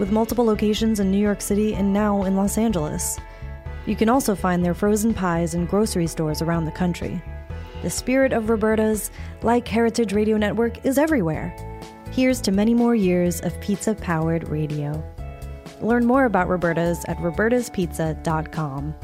[0.00, 3.20] with multiple locations in New York City and now in Los Angeles.
[3.84, 7.22] You can also find their frozen pies in grocery stores around the country.
[7.82, 9.10] The spirit of Roberta's,
[9.42, 11.54] like Heritage Radio Network, is everywhere.
[12.12, 15.04] Here's to many more years of pizza powered radio.
[15.82, 18.94] Learn more about Roberta's at robertaspizza.com.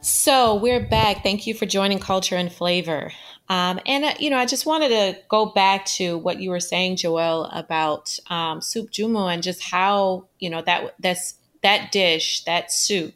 [0.00, 1.22] So we're back.
[1.22, 3.12] Thank you for joining Culture and Flavor.
[3.48, 6.60] Um, and, uh, you know, I just wanted to go back to what you were
[6.60, 12.44] saying, Joelle, about um, soup joumou and just how, you know, that that's that dish,
[12.44, 13.14] that soup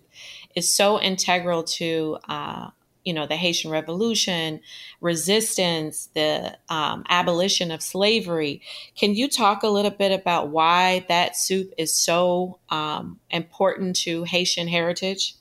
[0.54, 2.70] is so integral to, uh,
[3.04, 4.60] you know, the Haitian Revolution,
[5.00, 8.60] resistance, the um, abolition of slavery.
[8.96, 14.24] Can you talk a little bit about why that soup is so um, important to
[14.24, 15.36] Haitian heritage?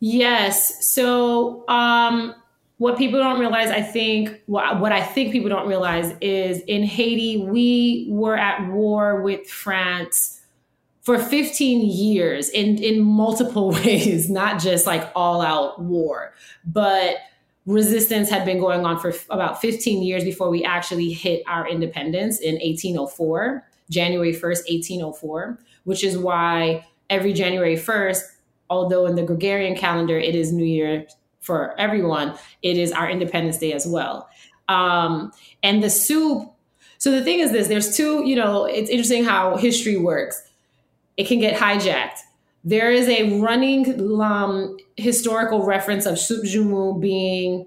[0.00, 0.84] Yes.
[0.84, 2.34] So, um,
[2.80, 7.44] what people don't realize, I think, what, I think people don't realize is in Haiti,
[7.44, 10.40] we were at war with France
[11.02, 16.32] for 15 years in, in multiple ways, not just like all out war,
[16.64, 17.16] but
[17.66, 22.40] resistance had been going on for about 15 years before we actually hit our independence
[22.40, 28.22] in 1804, January 1st, 1804, which is why every January 1st,
[28.70, 31.06] although in the Gregorian calendar it is New Year
[31.40, 34.28] for everyone, it is our Independence Day as well.
[34.68, 35.32] Um,
[35.62, 36.50] and the soup.
[36.98, 38.26] So the thing is this: there's two.
[38.26, 40.42] You know, it's interesting how history works.
[41.16, 42.18] It can get hijacked.
[42.62, 47.66] There is a running um, historical reference of soup joumou being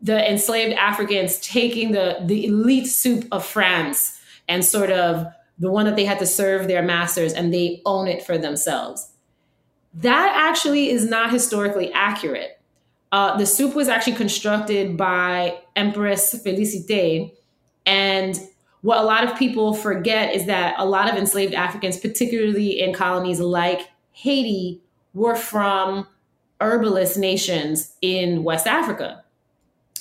[0.00, 5.26] the enslaved Africans taking the the elite soup of France and sort of
[5.58, 9.08] the one that they had to serve their masters, and they own it for themselves.
[9.94, 12.60] That actually is not historically accurate.
[13.12, 17.32] Uh, the soup was actually constructed by Empress Felicite.
[17.86, 18.40] And
[18.80, 22.92] what a lot of people forget is that a lot of enslaved Africans, particularly in
[22.92, 24.80] colonies like Haiti,
[25.12, 26.08] were from
[26.60, 29.22] herbalist nations in West Africa.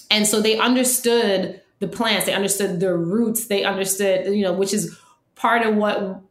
[0.10, 4.74] And so they understood the plants, they understood the roots, they understood, you know, which
[4.74, 4.98] is
[5.36, 6.22] part of what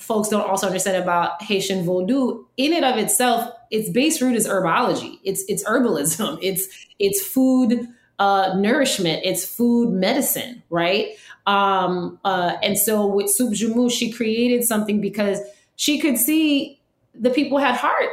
[0.00, 4.46] folks don't also understand about Haitian Vodou, in and of itself, its base root is
[4.46, 5.18] herbology.
[5.24, 6.38] It's it's herbalism.
[6.42, 6.68] It's
[6.98, 9.22] it's food uh, nourishment.
[9.24, 11.16] It's food medicine, right?
[11.46, 15.40] Um, uh, and so with Soup Joumou, she created something because
[15.76, 16.80] she could see
[17.14, 18.10] the people had heart,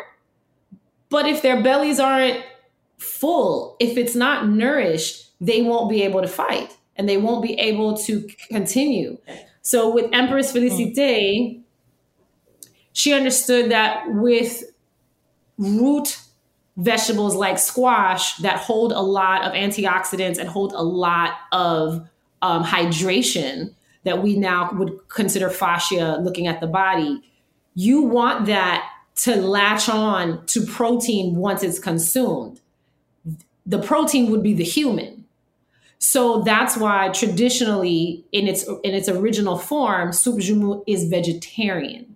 [1.10, 2.44] but if their bellies aren't
[2.98, 7.54] full, if it's not nourished, they won't be able to fight and they won't be
[7.60, 9.18] able to continue.
[9.62, 11.62] So with Empress Felicite,
[12.94, 14.64] she understood that with
[15.58, 16.20] root
[16.78, 22.08] vegetables like squash that hold a lot of antioxidants and hold a lot of
[22.42, 23.74] um, hydration
[24.06, 27.22] that we now would consider fascia looking at the body,
[27.76, 32.62] you want that to latch on to protein once it's consumed.
[33.66, 35.19] The protein would be the human
[36.00, 42.16] so that's why traditionally in its in its original form, soup joumou is vegetarian.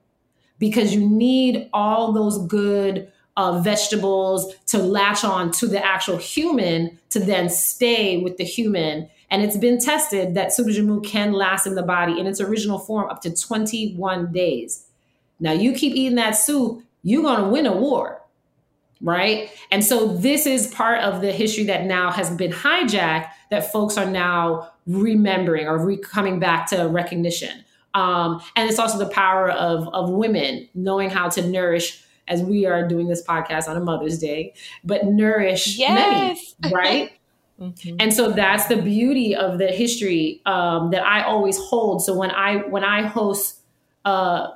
[0.57, 6.97] Because you need all those good uh, vegetables to latch on to the actual human
[7.09, 9.09] to then stay with the human.
[9.29, 12.79] And it's been tested that soup joumou can last in the body in its original
[12.79, 14.85] form up to 21 days.
[15.41, 18.21] Now, you keep eating that soup, you're to win a war,
[19.03, 19.51] right?
[19.69, 23.97] And so, this is part of the history that now has been hijacked that folks
[23.97, 27.63] are now remembering or re- coming back to recognition.
[27.93, 32.65] Um, and it's also the power of, of women knowing how to nourish as we
[32.65, 36.55] are doing this podcast on a Mother's Day, but nourish yes.
[36.61, 37.11] many, right?
[37.61, 37.97] mm-hmm.
[37.99, 42.03] And so that's the beauty of the history um, that I always hold.
[42.03, 43.59] So when I when I host
[44.05, 44.47] uh,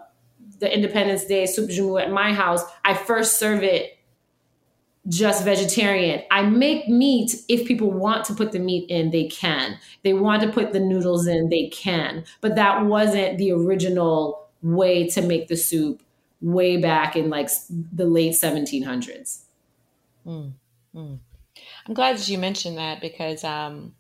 [0.60, 3.97] the Independence Day Soup Joumou at my house, I first serve it
[5.08, 6.24] just vegetarian.
[6.32, 9.78] I make meat if people want to put the meat in, they can.
[10.04, 12.26] They want to put the noodles in, they can.
[12.42, 16.02] But that wasn't the original way to make the soup
[16.42, 19.40] way back in like the late 1700s.
[20.26, 20.52] Mm,
[20.96, 21.20] mm.
[21.88, 23.94] I'm glad that you mentioned that because, um,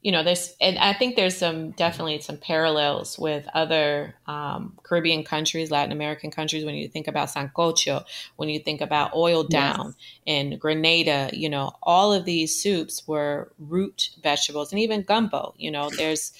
[0.00, 5.24] you know, there's, and I think there's some definitely some parallels with other um, Caribbean
[5.24, 6.64] countries, Latin American countries.
[6.64, 8.04] When you think about sancocho,
[8.36, 9.94] when you think about oil down
[10.24, 10.52] yes.
[10.52, 15.54] in Grenada, you know, all of these soups were root vegetables, and even gumbo.
[15.56, 16.32] You know, there's,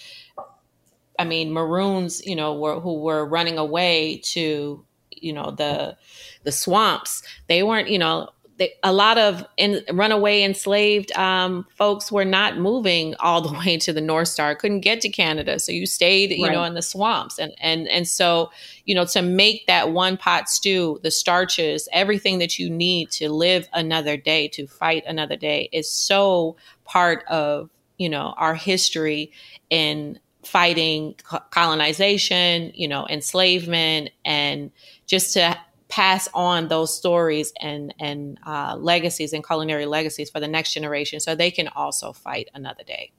[1.19, 4.85] I mean, Maroons, you know, were, who were running away to
[5.21, 5.97] you know the
[6.45, 8.29] the swamps they weren't you know
[8.59, 13.79] they, a lot of in, runaway enslaved um, folks were not moving all the way
[13.79, 16.53] to the North Star, couldn't get to Canada, so you stayed, you right.
[16.53, 18.51] know, in the swamps, and and and so
[18.85, 23.31] you know to make that one pot stew, the starches, everything that you need to
[23.31, 29.31] live another day, to fight another day, is so part of you know our history
[29.71, 31.15] in fighting
[31.51, 34.71] colonization, you know, enslavement, and
[35.07, 35.59] just to
[35.89, 41.21] pass on those stories and and uh, legacies and culinary legacies for the next generation,
[41.21, 43.13] so they can also fight another day.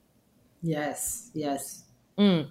[0.62, 1.84] Yes, yes.
[2.18, 2.50] Mm.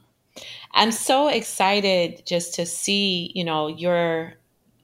[0.73, 4.35] I'm so excited just to see, you know, your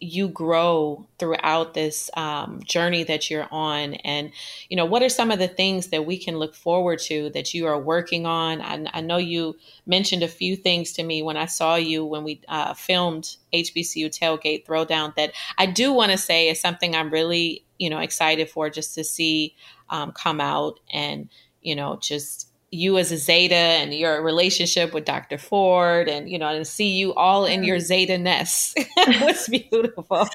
[0.00, 3.94] you grow throughout this um, journey that you're on.
[3.94, 4.32] And
[4.68, 7.54] you know what are some of the things that we can look forward to that
[7.54, 8.60] you are working on?
[8.60, 12.24] I, I know you mentioned a few things to me when i saw you when
[12.24, 17.10] we uh, filmed hbcu tailgate throwdown that i do want to say is something i'm
[17.10, 19.54] really you know excited for just to see
[19.90, 21.28] um, come out and
[21.62, 25.38] you know just you as a Zeta and your relationship with Dr.
[25.38, 27.82] Ford and you know and see you all in your mm.
[27.82, 30.28] Zeta nest was beautiful.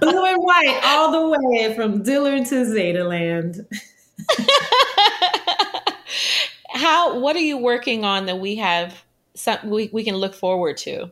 [0.00, 3.66] Blue and white all the way from Dillard to Zeta land.
[6.70, 9.04] How what are you working on that we have
[9.34, 11.10] some we, we can look forward to?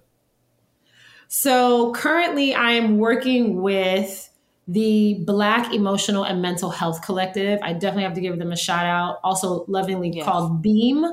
[1.28, 4.28] So currently I am working with
[4.68, 7.58] the Black Emotional and Mental Health Collective.
[7.62, 9.18] I definitely have to give them a shout out.
[9.24, 10.24] Also, lovingly yes.
[10.24, 11.04] called Beam.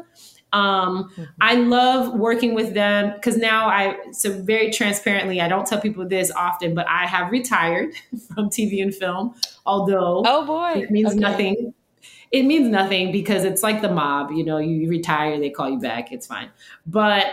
[0.51, 1.23] Um, mm-hmm.
[1.41, 6.07] I love working with them because now I, so very transparently, I don't tell people
[6.07, 7.93] this often, but I have retired
[8.33, 9.35] from TV and film.
[9.65, 11.19] Although, oh boy, it means okay.
[11.19, 11.73] nothing.
[12.31, 14.31] It means nothing because it's like the mob.
[14.31, 16.11] You know, you retire, they call you back.
[16.11, 16.49] It's fine.
[16.85, 17.25] But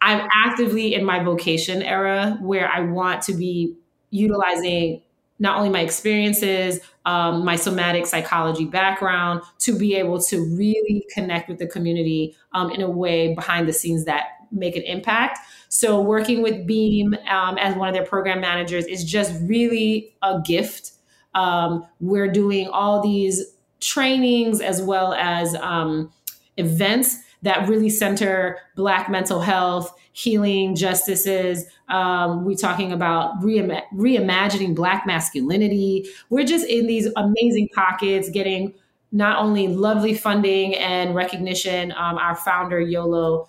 [0.00, 3.74] I'm actively in my vocation era where I want to be
[4.10, 5.02] utilizing
[5.38, 11.48] not only my experiences, um, my somatic psychology background, to be able to really connect
[11.48, 15.38] with the community um, in a way behind the scenes that make an impact.
[15.68, 20.40] So, working with Beam um, as one of their program managers is just really a
[20.44, 20.92] gift.
[21.34, 26.12] Um, we're doing all these trainings as well as um,
[26.56, 31.66] events that really center Black mental health, healing justices.
[31.88, 36.06] Um, we're talking about reima- reimagining Black masculinity.
[36.30, 38.72] We're just in these amazing pockets getting
[39.10, 41.92] not only lovely funding and recognition.
[41.92, 43.48] Um, our founder, Yolo,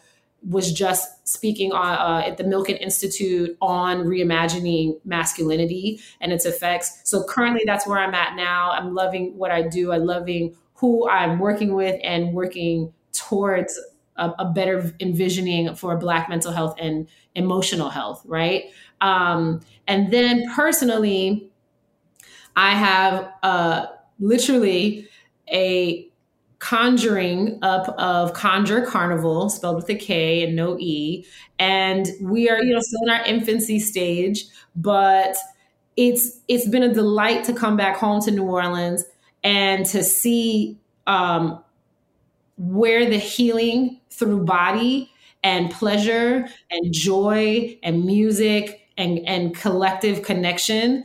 [0.49, 6.99] was just speaking on, uh, at the Milken Institute on reimagining masculinity and its effects.
[7.03, 8.71] So currently, that's where I'm at now.
[8.71, 9.91] I'm loving what I do.
[9.91, 13.79] I'm loving who I'm working with and working towards
[14.17, 18.65] a, a better envisioning for Black mental health and emotional health, right?
[19.01, 21.49] Um, and then personally,
[22.55, 23.87] I have uh,
[24.19, 25.07] literally
[25.51, 26.09] a
[26.59, 31.25] conjuring up of Conjure Carnival, spelled with a K and no E.
[31.59, 34.45] And we are, you know, still in our infancy stage,
[34.75, 35.35] but
[35.97, 39.03] it's it's been a delight to come back home to New Orleans
[39.43, 41.63] and to see um,
[42.57, 45.11] where the healing through body
[45.43, 51.03] and pleasure and joy and music and, and collective connection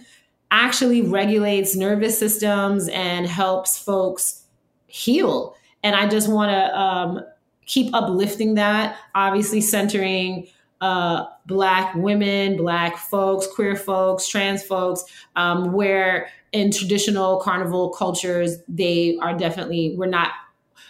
[0.50, 4.44] actually regulates nervous systems and helps folks
[4.86, 5.54] heal.
[5.82, 7.20] And I just want to um,
[7.66, 10.48] keep uplifting that, obviously centering
[10.80, 15.04] uh, Black women, Black folks, queer folks, trans folks,
[15.36, 20.32] um, where in traditional carnival cultures, they are definitely, we're not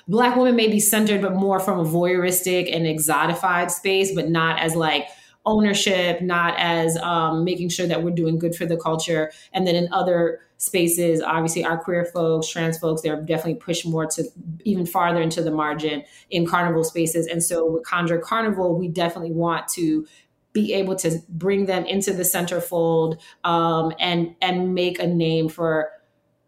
[0.08, 4.58] black women may be centered but more from a voyeuristic and exotified space but not
[4.58, 5.08] as like
[5.46, 9.32] ownership not as um, making sure that we're doing good for the culture.
[9.52, 14.04] And then in other spaces obviously our queer folks trans folks they're definitely pushed more
[14.04, 14.24] to
[14.64, 17.26] even farther into the margin in carnival spaces.
[17.26, 20.06] And so with conjure carnival we definitely want to
[20.52, 25.90] be able to bring them into the centerfold um, and and make a name for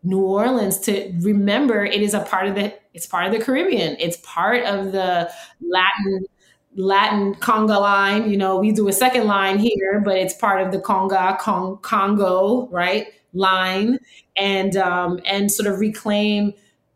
[0.03, 3.97] New Orleans to remember it is a part of the it's part of the Caribbean.
[3.99, 5.31] It's part of the
[5.61, 6.27] Latin
[6.75, 8.31] Latin conga line.
[8.31, 11.79] You know, we do a second line here, but it's part of the conga Cong,
[11.79, 13.99] Congo right line,
[14.37, 16.55] and um, and sort of reclaim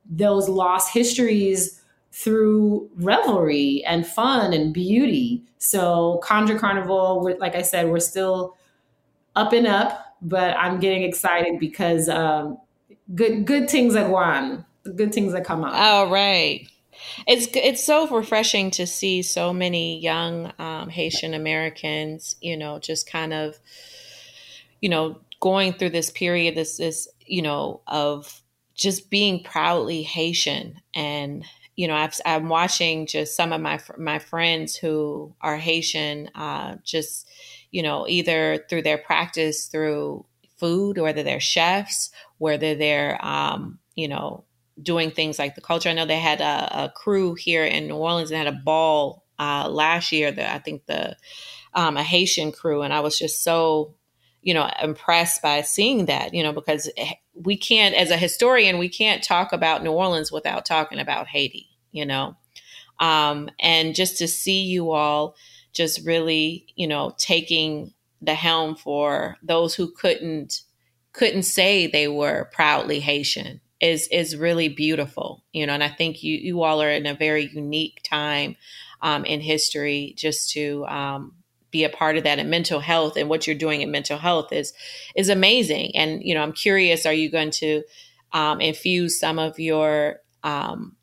[0.08, 1.82] those lost histories
[2.12, 5.42] through revelry and fun and beauty.
[5.58, 8.56] So Conjure Carnival, like I said, we're still
[9.34, 12.58] up and up, but I'm getting excited because um,
[13.14, 15.74] good good things are go on, good things that come out.
[15.74, 16.68] All right.
[17.26, 23.10] It's it's so refreshing to see so many young um, Haitian Americans, you know, just
[23.10, 23.58] kind of,
[24.80, 28.40] you know, going through this period, this this you know of
[28.74, 31.44] just being proudly Haitian, and
[31.76, 36.76] you know, i am watching just some of my my friends who are Haitian, uh,
[36.82, 37.28] just
[37.70, 40.24] you know, either through their practice through
[40.56, 44.44] food, whether they're chefs, whether they're, um, you know,
[44.80, 45.88] doing things like the culture.
[45.88, 49.24] I know they had a, a crew here in New Orleans and had a ball
[49.38, 50.30] uh, last year.
[50.30, 51.16] That I think the
[51.74, 53.94] um, a Haitian crew, and I was just so,
[54.42, 56.34] you know, impressed by seeing that.
[56.34, 56.90] You know, because
[57.34, 61.68] we can't, as a historian, we can't talk about New Orleans without talking about Haiti.
[61.92, 62.36] You know,
[62.98, 65.36] um, and just to see you all
[65.72, 70.62] just really, you know, taking the helm for those who couldn't
[71.12, 75.72] couldn't say they were proudly Haitian is is really beautiful, you know.
[75.72, 78.56] And I think you you all are in a very unique time
[79.02, 81.34] um, in history just to um,
[81.70, 82.38] be a part of that.
[82.38, 84.72] And mental health and what you're doing in mental health is
[85.14, 85.94] is amazing.
[85.94, 87.82] And you know, I'm curious: Are you going to
[88.32, 90.96] um, infuse some of your um,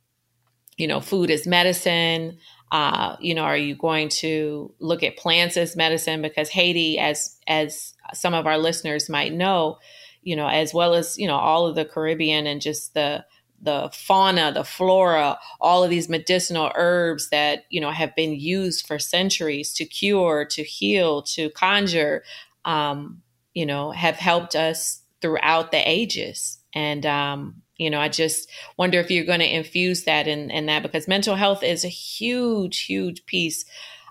[0.78, 2.38] you know food as medicine?
[2.72, 6.24] Uh, you know, are you going to look at plants as medicine?
[6.24, 9.78] Because Haiti, as as some of our listeners might know,
[10.24, 13.26] you know, as well as you know all of the Caribbean and just the
[13.62, 18.86] the fauna, the flora, all of these medicinal herbs that you know have been used
[18.86, 22.24] for centuries to cure, to heal, to conjure,
[22.66, 23.22] um,
[23.54, 26.60] you know, have helped us throughout the ages.
[26.76, 30.68] And um, you know i just wonder if you're going to infuse that in, in
[30.68, 33.66] that because mental health is a huge huge piece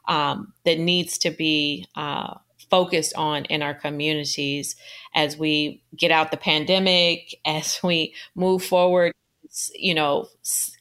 [0.09, 2.35] um, that needs to be uh,
[2.73, 4.77] focused on in our communities
[5.15, 9.13] as we get out the pandemic as we move forward
[9.75, 10.27] you know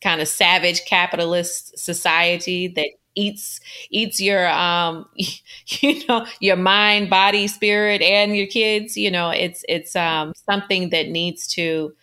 [0.02, 5.06] kind of savage capitalist society that eats eats your um
[5.68, 10.92] you know your mind body spirit and your kids you know it's it's um something
[10.92, 11.94] that needs to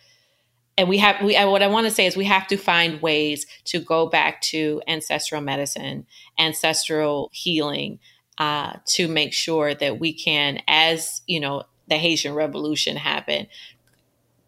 [0.77, 3.45] and we have we what I want to say is we have to find ways
[3.65, 6.07] to go back to ancestral medicine,
[6.39, 7.99] ancestral healing,
[8.39, 13.47] uh, to make sure that we can, as you know, the Haitian Revolution happened,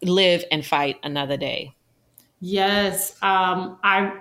[0.02, 1.74] live and fight another day.
[2.40, 4.18] Yes, um, I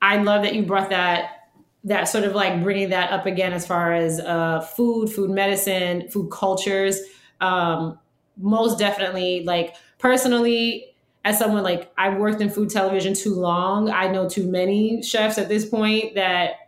[0.00, 1.48] I love that you brought that
[1.84, 6.08] that sort of like bringing that up again as far as uh, food, food medicine,
[6.08, 7.00] food cultures.
[7.40, 7.98] Um,
[8.36, 10.94] most definitely, like personally,
[11.24, 15.38] as someone like I've worked in food television too long, I know too many chefs
[15.38, 16.61] at this point that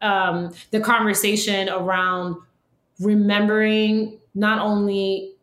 [0.00, 2.36] um, the conversation around
[3.00, 5.34] remembering not only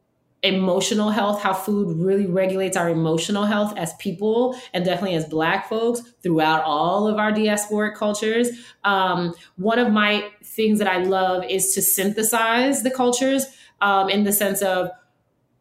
[0.43, 5.68] emotional health, how food really regulates our emotional health as people and definitely as Black
[5.68, 8.49] folks throughout all of our diasporic cultures.
[8.84, 13.45] Um, one of my things that I love is to synthesize the cultures
[13.82, 14.89] um, in the sense of,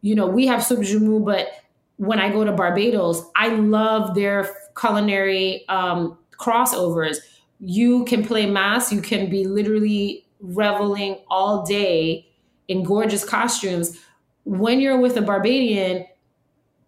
[0.03, 1.49] you know, we have soup joumou, but
[1.97, 7.17] when I go to Barbados, I love their culinary um, crossovers.
[7.59, 12.29] You can play mass, you can be literally reveling all day
[12.69, 13.99] in gorgeous costumes.
[14.45, 16.07] When you're with a Barbadian,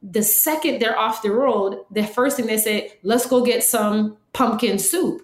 [0.02, 4.16] the second they're off the road, the first thing they say, let's go get some
[4.32, 5.22] pumpkin soup.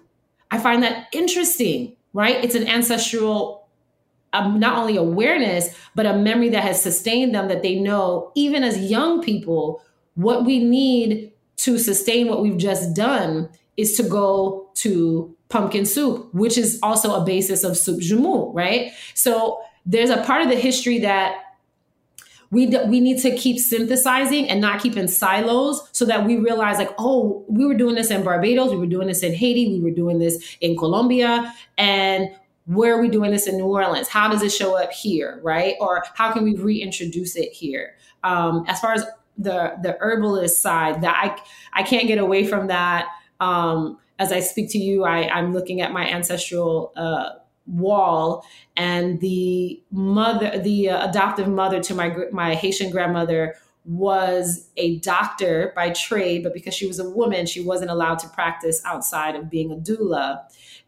[0.51, 2.43] I find that interesting, right?
[2.43, 3.67] It's an ancestral
[4.33, 8.63] um, not only awareness, but a memory that has sustained them that they know, even
[8.63, 9.81] as young people,
[10.15, 16.33] what we need to sustain what we've just done is to go to pumpkin soup,
[16.33, 18.91] which is also a basis of soup joumou, right?
[19.13, 21.41] So there's a part of the history that
[22.51, 26.77] we we need to keep synthesizing and not keep in silos so that we realize
[26.77, 29.81] like oh we were doing this in barbados we were doing this in haiti we
[29.81, 32.29] were doing this in colombia and
[32.67, 34.07] where are we doing this in new orleans?
[34.07, 35.75] How does it show up here right?
[35.79, 37.95] Or how can we reintroduce it here?
[38.23, 39.05] Um, as far as
[39.37, 43.09] the the herbalist side that i i can't get away from that
[43.39, 47.29] um, as i speak to you i i'm looking at my ancestral uh,
[47.67, 48.45] wall
[48.77, 53.55] and the mother the uh, adoptive mother to my my Haitian grandmother
[53.85, 58.27] was a doctor by trade but because she was a woman she wasn't allowed to
[58.29, 60.41] practice outside of being a doula.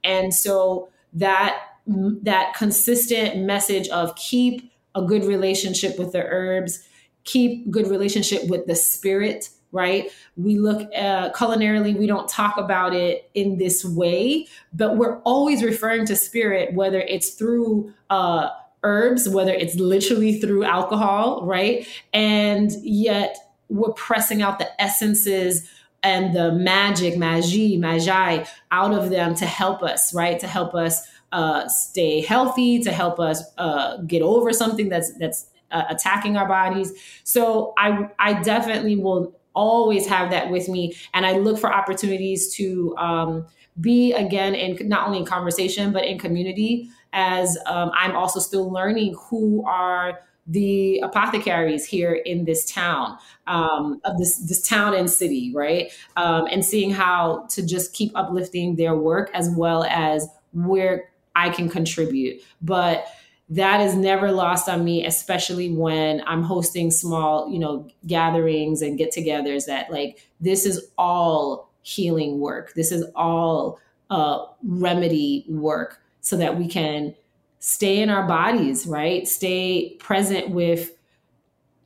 [0.03, 6.83] And so that that consistent message of keep a good relationship with the herbs
[7.23, 10.11] keep good relationship with the spirit right?
[10.35, 15.63] We look uh, culinarily, we don't talk about it in this way, but we're always
[15.63, 18.49] referring to spirit, whether it's through uh,
[18.83, 21.87] herbs, whether it's literally through alcohol, right?
[22.13, 23.37] And yet
[23.69, 25.69] we're pressing out the essences
[26.03, 30.39] and the magic, magie, magi out of them to help us, right?
[30.39, 35.47] To help us uh, stay healthy, to help us uh, get over something that's that's
[35.71, 36.93] uh, attacking our bodies.
[37.23, 40.95] So I I definitely will always have that with me.
[41.13, 43.47] And I look for opportunities to um,
[43.81, 48.71] be again in not only in conversation, but in community as um, I'm also still
[48.71, 55.09] learning who are the apothecaries here in this town, um, of this this town and
[55.09, 55.91] city, right?
[56.15, 61.49] Um, and seeing how to just keep uplifting their work as well as where I
[61.49, 62.41] can contribute.
[62.61, 63.07] But
[63.49, 68.97] that is never lost on me especially when i'm hosting small you know gatherings and
[68.97, 72.73] get-togethers that like this is all healing work.
[72.73, 73.79] This is all
[74.09, 77.15] uh, remedy work so that we can
[77.59, 79.25] stay in our bodies right?
[79.25, 80.91] Stay present with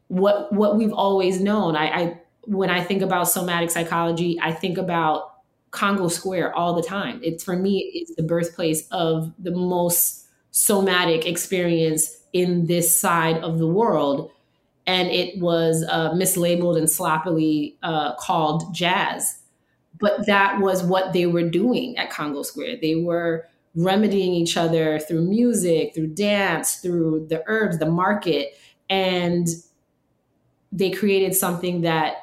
[0.08, 1.76] what what we've always known.
[1.76, 6.82] I, I when i think about somatic psychology i think about congo square all the
[6.82, 7.22] time.
[7.24, 13.58] It's for me it's the birthplace of the most somatic experience in this side of
[13.58, 14.32] the world.
[14.86, 19.40] And it was uh, mislabeled and sloppily uh, called jazz.
[20.00, 22.78] But that was what they were doing at Congo Square.
[22.82, 23.46] They were
[23.76, 28.58] remedying each other through music, through dance, through the herbs, the market.
[28.90, 29.48] And
[30.72, 32.16] they created something that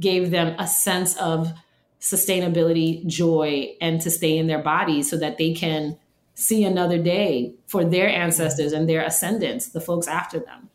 [0.00, 1.52] gave them a sense of
[2.00, 5.96] sustainability, joy, and to stay in their bodies so that they can
[6.34, 10.70] see another day for their ancestors and their ascendants, the folks after them.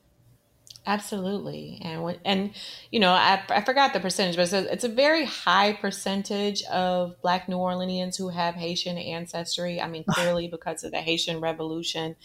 [0.87, 2.51] Absolutely, and and
[2.91, 6.63] you know I, I forgot the percentage, but it's a, it's a very high percentage
[6.63, 9.81] of Black New Orleanians who have Haitian ancestry.
[9.81, 12.15] I mean, clearly because of the Haitian Revolution,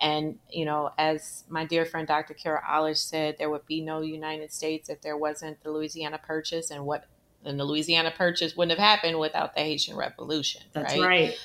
[0.00, 2.34] and you know, as my dear friend Dr.
[2.34, 6.70] Kara Olish said, there would be no United States if there wasn't the Louisiana Purchase,
[6.70, 7.06] and what
[7.44, 10.62] and the Louisiana Purchase wouldn't have happened without the Haitian Revolution.
[10.72, 11.02] That's right.
[11.02, 11.38] right.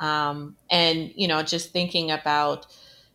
[0.00, 2.66] Um, and you know, just thinking about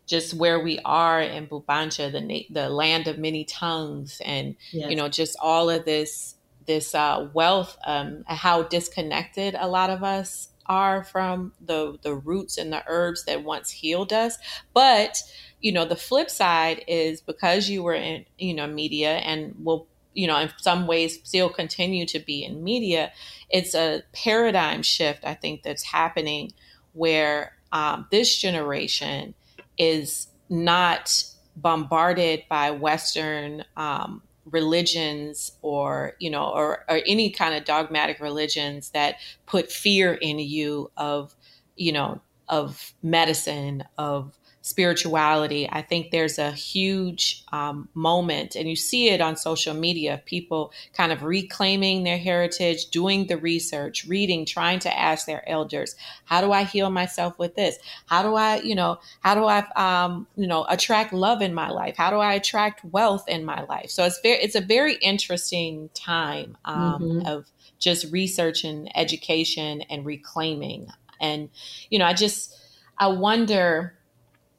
[0.06, 4.90] just where we are in Bulbancha, the the land of many tongues, and yes.
[4.90, 10.04] you know, just all of this this uh, wealth, um, how disconnected a lot of
[10.04, 14.38] us are from the the roots and the herbs that once healed us.
[14.74, 15.22] But
[15.60, 19.88] you know, the flip side is because you were in you know media and will
[20.14, 23.12] you know in some ways still continue to be in media,
[23.50, 26.52] it's a paradigm shift I think that's happening
[26.94, 29.34] where um, this generation
[29.78, 31.24] is not
[31.56, 38.90] bombarded by Western um, religions or you know or, or any kind of dogmatic religions
[38.90, 39.16] that
[39.46, 41.36] put fear in you of
[41.76, 42.20] you know
[42.50, 45.68] of medicine of spirituality.
[45.70, 50.72] I think there's a huge um, moment, and you see it on social media people
[50.94, 56.40] kind of reclaiming their heritage, doing the research, reading, trying to ask their elders, how
[56.40, 57.78] do I heal myself with this?
[58.06, 61.70] How do I, you know, how do I, um, you know, attract love in my
[61.70, 61.98] life?
[61.98, 63.90] How do I attract wealth in my life?
[63.90, 67.28] So it's very, it's a very interesting time um, mm-hmm.
[67.28, 70.88] of just research and education and reclaiming.
[71.20, 71.50] And,
[71.90, 72.58] you know, I just,
[72.98, 73.96] I wonder,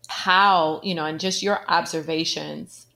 [0.09, 2.87] how you know and just your observations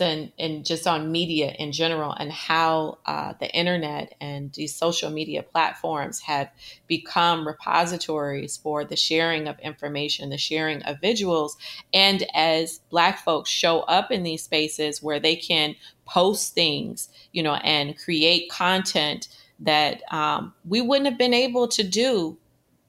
[0.00, 5.10] and, and just on media in general and how uh, the internet and these social
[5.10, 6.50] media platforms have
[6.86, 11.52] become repositories for the sharing of information the sharing of visuals
[11.92, 17.42] and as black folks show up in these spaces where they can post things you
[17.42, 22.36] know and create content that um, we wouldn't have been able to do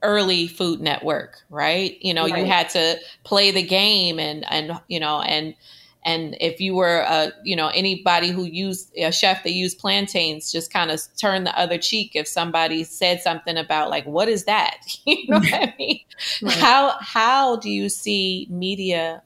[0.02, 1.96] early Food Network, right?
[2.00, 2.38] You know, right.
[2.38, 5.54] you had to play the game and and you know and
[6.04, 10.50] and if you were a you know anybody who used a chef that used plantains
[10.50, 14.44] just kind of turn the other cheek if somebody said something about like what is
[14.44, 16.00] that you know what i mean
[16.42, 16.54] right.
[16.54, 19.22] how how do you see media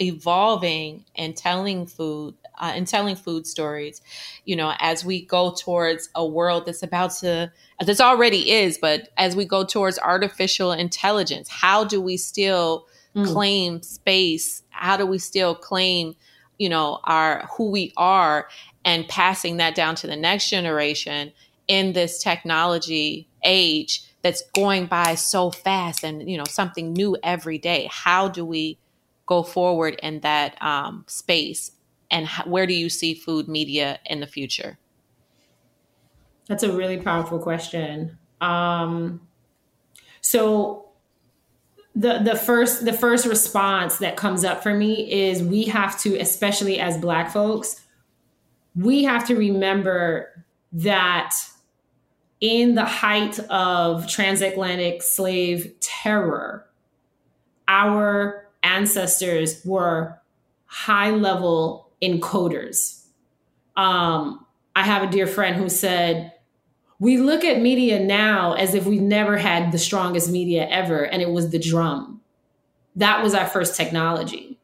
[0.00, 4.00] evolving and telling food uh, and telling food stories
[4.44, 7.50] you know as we go towards a world that's about to
[7.84, 12.86] this already is but as we go towards artificial intelligence how do we still
[13.16, 13.26] mm.
[13.26, 16.14] claim space how do we still claim
[16.58, 18.48] you know our who we are
[18.84, 21.32] and passing that down to the next generation
[21.66, 27.58] in this technology age that's going by so fast and you know something new every
[27.58, 28.78] day how do we
[29.26, 31.70] go forward in that um, space
[32.10, 34.78] and how, where do you see food media in the future?
[36.46, 38.18] That's a really powerful question.
[38.40, 39.20] Um,
[40.20, 40.90] so
[41.94, 46.16] the the first the first response that comes up for me is we have to
[46.18, 47.82] especially as black folks
[48.76, 51.34] we have to remember that
[52.40, 56.64] in the height of transatlantic slave terror
[57.66, 60.16] our ancestors were
[60.66, 63.04] high level encoders
[63.76, 64.44] um,
[64.74, 66.32] i have a dear friend who said
[67.00, 71.22] we look at media now as if we never had the strongest media ever, and
[71.22, 72.20] it was the drum.
[72.94, 74.58] That was our first technology.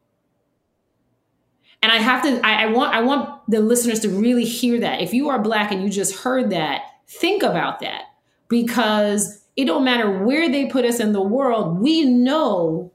[1.82, 5.00] And I have to, I, I, want, I want the listeners to really hear that.
[5.00, 8.02] If you are black and you just heard that, think about that
[8.48, 12.92] because it don't matter where they put us in the world, we know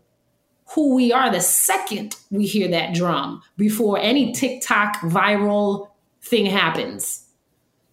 [0.74, 5.90] who we are the second we hear that drum before any TikTok viral
[6.22, 7.26] thing happens.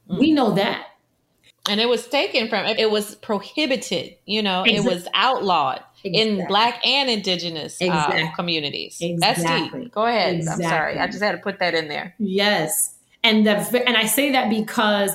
[0.08, 0.18] Mm.
[0.20, 0.88] We know that
[1.68, 4.90] and it was taken from it was prohibited you know exactly.
[4.90, 6.40] it was outlawed exactly.
[6.40, 8.22] in black and indigenous uh, exactly.
[8.22, 9.44] uh, communities exactly.
[9.44, 12.94] that's deep go ahead i'm sorry i just had to put that in there yes
[13.22, 13.52] and the
[13.86, 15.14] and i say that because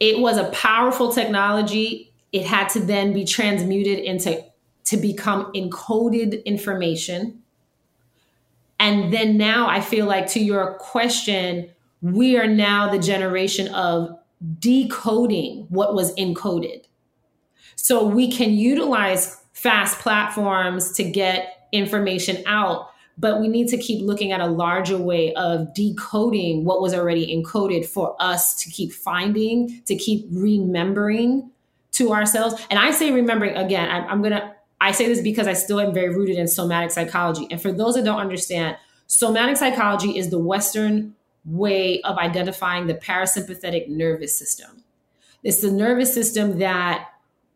[0.00, 4.42] it was a powerful technology it had to then be transmuted into
[4.84, 7.42] to become encoded information
[8.78, 11.68] and then now i feel like to your question
[12.02, 14.18] we are now the generation of
[14.58, 16.84] decoding what was encoded.
[17.76, 24.04] So we can utilize fast platforms to get information out, but we need to keep
[24.04, 28.92] looking at a larger way of decoding what was already encoded for us to keep
[28.92, 31.50] finding, to keep remembering
[31.92, 32.60] to ourselves.
[32.70, 34.53] And I say remembering again, I'm, I'm going to,
[34.84, 37.46] I say this because I still am very rooted in somatic psychology.
[37.50, 38.76] And for those that don't understand,
[39.06, 41.14] somatic psychology is the Western
[41.46, 44.84] way of identifying the parasympathetic nervous system.
[45.42, 47.08] It's the nervous system that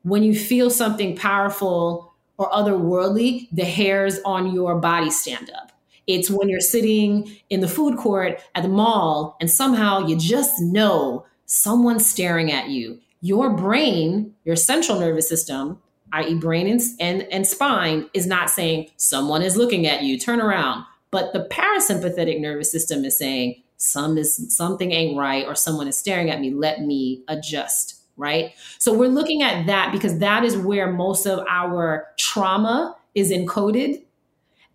[0.04, 5.70] when you feel something powerful or otherworldly, the hairs on your body stand up.
[6.06, 10.62] It's when you're sitting in the food court at the mall and somehow you just
[10.62, 13.00] know someone's staring at you.
[13.20, 15.78] Your brain, your central nervous system,
[16.12, 20.40] i.e., brain and, and, and spine, is not saying someone is looking at you, turn
[20.40, 20.84] around.
[21.10, 25.96] But the parasympathetic nervous system is saying some is something ain't right or someone is
[25.96, 30.56] staring at me let me adjust right so we're looking at that because that is
[30.56, 34.02] where most of our trauma is encoded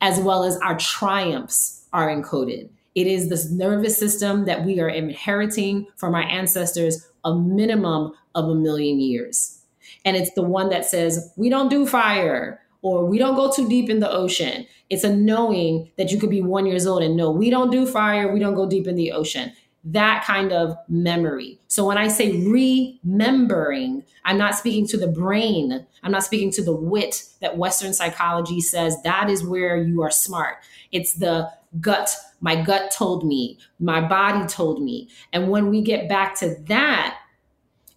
[0.01, 4.89] as well as our triumphs are encoded it is this nervous system that we are
[4.89, 9.59] inheriting from our ancestors a minimum of a million years
[10.05, 13.67] and it's the one that says we don't do fire or we don't go too
[13.67, 14.67] deep in the ocean.
[14.89, 17.85] It's a knowing that you could be one years old and know we don't do
[17.87, 19.53] fire, we don't go deep in the ocean.
[19.85, 21.59] That kind of memory.
[21.67, 25.85] So when I say remembering, I'm not speaking to the brain.
[26.03, 30.11] I'm not speaking to the wit that Western psychology says that is where you are
[30.11, 30.57] smart.
[30.91, 31.49] It's the
[31.81, 32.15] gut.
[32.39, 35.09] My gut told me, my body told me.
[35.33, 37.17] And when we get back to that,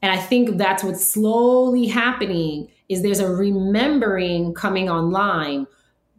[0.03, 5.67] and I think that's what's slowly happening is there's a remembering coming online,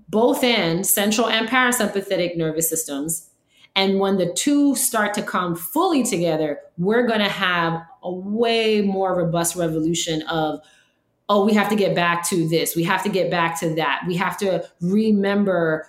[0.09, 3.30] both in central and parasympathetic nervous systems.
[3.75, 8.82] And when the two start to come fully together, we're going to have a way
[8.82, 10.59] more robust revolution of,
[11.30, 12.75] oh, we have to get back to this.
[12.75, 14.01] We have to get back to that.
[14.07, 15.88] We have to remember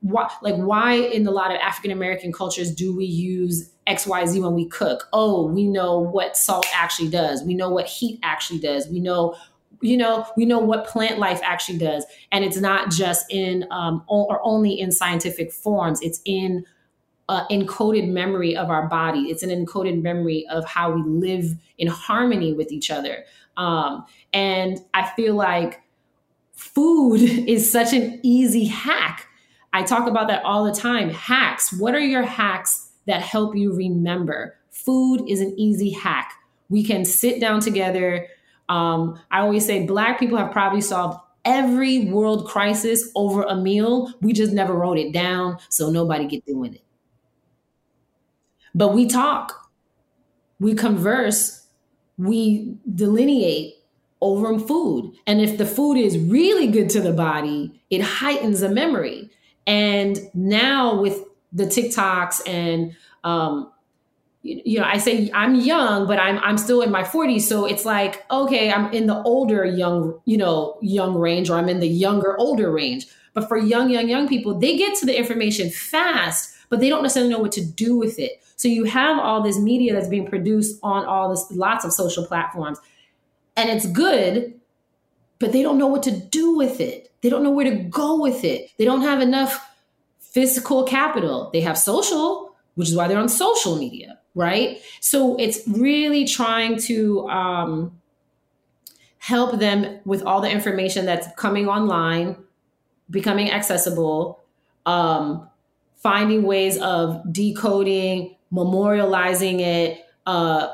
[0.00, 4.54] why, like why in a lot of African American cultures do we use XYZ when
[4.54, 5.08] we cook?
[5.12, 7.42] Oh, we know what salt actually does.
[7.44, 8.88] We know what heat actually does.
[8.88, 9.36] We know
[9.80, 14.02] you know we know what plant life actually does and it's not just in um,
[14.08, 16.64] or only in scientific forms it's in
[17.28, 19.30] uh, encoded memory of our body.
[19.30, 23.24] It's an encoded memory of how we live in harmony with each other.
[23.56, 25.82] Um, and I feel like
[26.52, 29.26] food is such an easy hack.
[29.78, 31.08] I talk about that all the time.
[31.08, 31.72] Hacks.
[31.72, 34.56] What are your hacks that help you remember?
[34.72, 36.32] Food is an easy hack.
[36.68, 38.26] We can sit down together.
[38.68, 44.12] Um, I always say Black people have probably solved every world crisis over a meal.
[44.20, 46.82] We just never wrote it down, so nobody get doing it.
[48.74, 49.70] But we talk,
[50.58, 51.68] we converse,
[52.16, 53.76] we delineate
[54.20, 55.14] over food.
[55.28, 59.27] And if the food is really good to the body, it heightens the memory.
[59.68, 63.70] And now with the TikToks and um,
[64.42, 67.42] you know, I say I'm young, but I'm I'm still in my 40s.
[67.42, 71.68] So it's like, okay, I'm in the older young, you know, young range, or I'm
[71.68, 73.06] in the younger older range.
[73.34, 77.02] But for young, young, young people, they get to the information fast, but they don't
[77.02, 78.42] necessarily know what to do with it.
[78.56, 82.26] So you have all this media that's being produced on all this lots of social
[82.26, 82.80] platforms.
[83.56, 84.54] And it's good,
[85.38, 87.07] but they don't know what to do with it.
[87.22, 88.70] They don't know where to go with it.
[88.78, 89.68] They don't have enough
[90.20, 91.50] physical capital.
[91.52, 94.80] They have social, which is why they're on social media right?
[95.00, 98.00] So it's really trying to um,
[99.18, 102.36] help them with all the information that's coming online,
[103.10, 104.40] becoming accessible,
[104.86, 105.48] um,
[105.96, 110.68] finding ways of decoding, memorializing it, uh,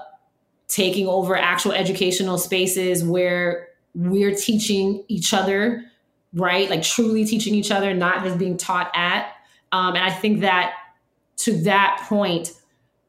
[0.68, 5.82] taking over actual educational spaces where we're teaching each other,
[6.34, 6.68] right?
[6.68, 9.32] Like truly teaching each other, not just being taught at.
[9.72, 10.74] Um, and I think that
[11.38, 12.52] to that point,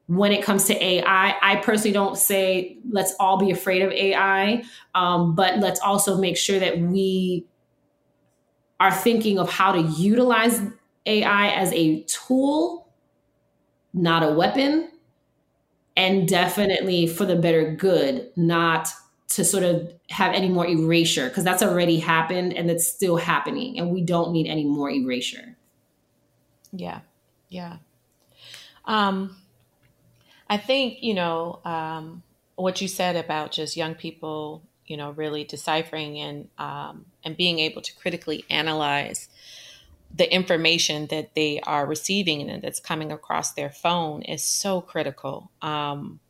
[0.06, 1.34] when it comes to AI.
[1.42, 4.62] I personally don't say let's all be afraid of AI,
[4.94, 7.46] um, but let's also make sure that we
[8.78, 10.60] are thinking of how to utilize
[11.06, 12.88] AI as a tool,
[13.94, 14.90] not a weapon,
[15.96, 18.88] and definitely for the better good, not
[19.28, 23.78] to sort of have any more erasure, because that's already happened and it's still happening,
[23.78, 25.56] and we don't need any more erasure.
[26.72, 27.00] Yeah,
[27.48, 27.78] yeah.
[28.84, 29.36] Um,
[30.48, 32.22] I think, you know, um,
[32.54, 37.58] what you said about just young people, you know, really deciphering and um, and being
[37.58, 39.28] able to critically analyze
[40.14, 45.50] the information that they are receiving and that's coming across their phone is so critical.
[45.60, 46.20] Um,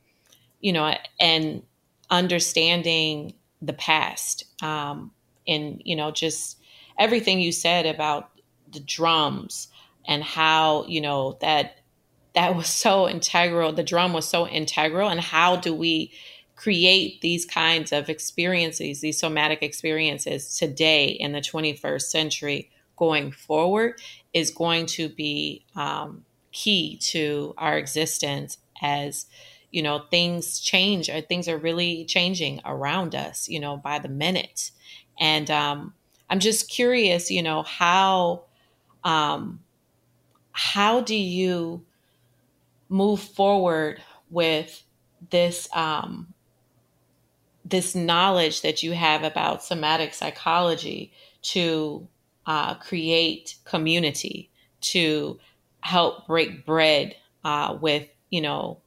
[0.61, 1.62] you know, and
[2.11, 5.11] understanding the past um,
[5.46, 6.59] and you know just
[6.98, 8.30] everything you said about
[8.72, 9.68] the drums
[10.07, 11.76] and how you know that
[12.36, 13.72] that was so integral.
[13.72, 15.09] The drum was so integral.
[15.09, 16.12] And how do we
[16.54, 24.00] create these kinds of experiences, these somatic experiences today in the 21st century going forward
[24.34, 29.26] is going to be um, key to our existence as
[29.70, 34.08] you know things change or things are really changing around us you know by the
[34.08, 34.70] minute.
[35.18, 35.94] And um,
[36.28, 38.44] i'm just curious you know how
[39.04, 39.60] um,
[40.52, 41.84] how do you
[42.88, 44.82] move forward with
[45.30, 46.32] this um,
[47.64, 51.12] this knowledge that you have about somatic psychology
[51.42, 52.06] to
[52.46, 54.50] uh, create community
[54.80, 55.38] to
[55.80, 58.80] help break bread uh, with you know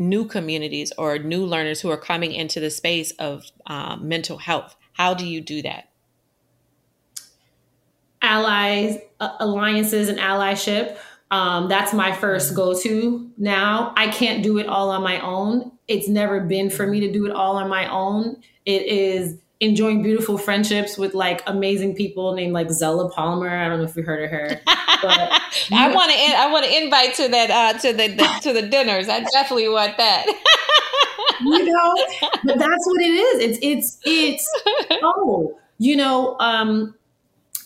[0.00, 4.74] new communities or new learners who are coming into the space of um, mental health
[4.94, 5.90] how do you do that
[8.22, 10.96] allies uh, alliances and allyship
[11.30, 12.56] um, that's my first mm-hmm.
[12.56, 13.92] go to now.
[13.96, 15.72] I can't do it all on my own.
[15.86, 18.42] It's never been for me to do it all on my own.
[18.66, 23.48] It is enjoying beautiful friendships with like amazing people named like Zella Palmer.
[23.48, 24.60] I don't know if you heard of her.
[24.64, 25.42] But
[25.72, 28.62] I want to I want to invite to that uh, to the, the to the
[28.62, 29.08] dinners.
[29.08, 30.26] I definitely want that.
[31.40, 31.94] you know,
[32.44, 33.44] but that's what it is.
[33.44, 34.62] It's it's it's
[35.02, 36.94] oh, you know, um,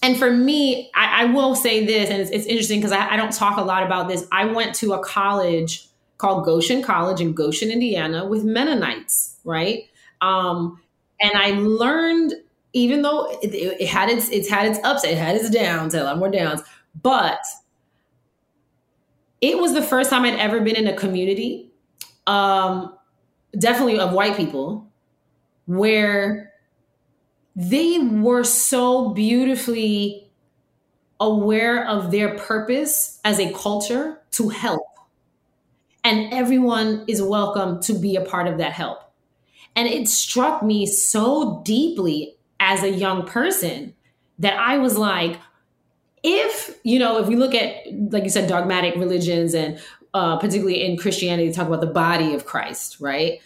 [0.03, 3.17] and for me, I, I will say this, and it's, it's interesting because I, I
[3.17, 4.27] don't talk a lot about this.
[4.33, 5.89] I went to a college
[6.19, 9.85] called Goshen College in Goshen, Indiana, with Mennonites, right?
[10.21, 10.81] Um,
[11.21, 12.35] and I learned,
[12.73, 16.03] even though it, it, had its it's had its ups, it had its downs, had
[16.03, 16.63] a lot more downs,
[17.03, 17.41] but
[19.41, 21.71] it was the first time I'd ever been in a community,
[22.27, 22.97] um,
[23.59, 24.91] definitely of white people,
[25.67, 26.53] where
[27.55, 30.31] they were so beautifully
[31.21, 34.87] aware of their purpose as a culture to help.
[36.03, 39.04] And everyone is welcome to be a part of that help.
[39.77, 43.95] And it struck me so deeply as a young person
[44.39, 45.39] that I was like,
[46.25, 49.79] if you know if we look at like you said dogmatic religions and
[50.15, 53.41] uh, particularly in christianity talk about the body of christ right?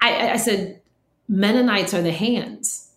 [0.00, 0.82] I, I said
[1.26, 2.90] mennonites are the hands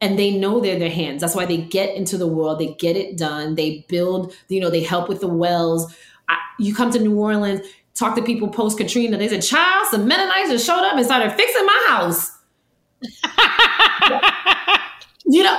[0.00, 1.22] and they know they're their hands.
[1.22, 4.70] That's why they get into the world they get it done they build you know
[4.70, 5.92] they help with the wells.
[6.28, 7.66] I, you come to new orleans
[7.96, 11.32] talk to people post katrina they said child some mennonites just showed up and started
[11.32, 12.32] fixing my house
[15.26, 15.58] you know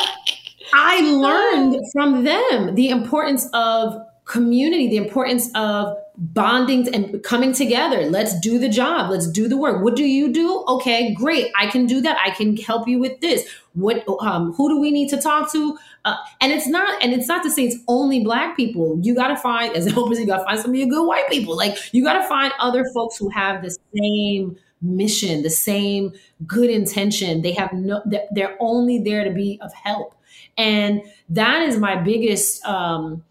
[0.74, 8.10] I learned from them the importance of community, the importance of bonding and coming together.
[8.10, 9.10] Let's do the job.
[9.10, 9.84] Let's do the work.
[9.84, 10.66] What do you do?
[10.68, 11.52] Okay, great.
[11.58, 12.18] I can do that.
[12.24, 13.48] I can help you with this.
[13.78, 14.04] What?
[14.22, 15.78] Um, who do we need to talk to?
[16.04, 17.02] Uh, and it's not.
[17.04, 19.00] And it's not to say it's only black people.
[19.04, 20.20] You got to find as helpers.
[20.20, 21.56] You got to find some of your good white people.
[21.56, 26.12] Like you got to find other folks who have the same mission, the same
[26.48, 27.44] good intention.
[27.44, 28.02] They have no.
[28.32, 30.16] They're only there to be of help.
[30.58, 33.24] And that is my biggest um,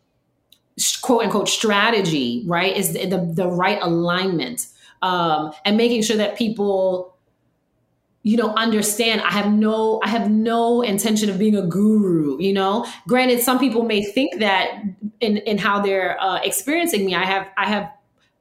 [1.02, 2.76] quote unquote strategy, right?
[2.76, 4.68] Is the, the, the right alignment
[5.02, 7.15] um, and making sure that people
[8.26, 12.52] you know understand i have no i have no intention of being a guru you
[12.52, 14.82] know granted some people may think that
[15.20, 17.88] in in how they're uh, experiencing me i have i have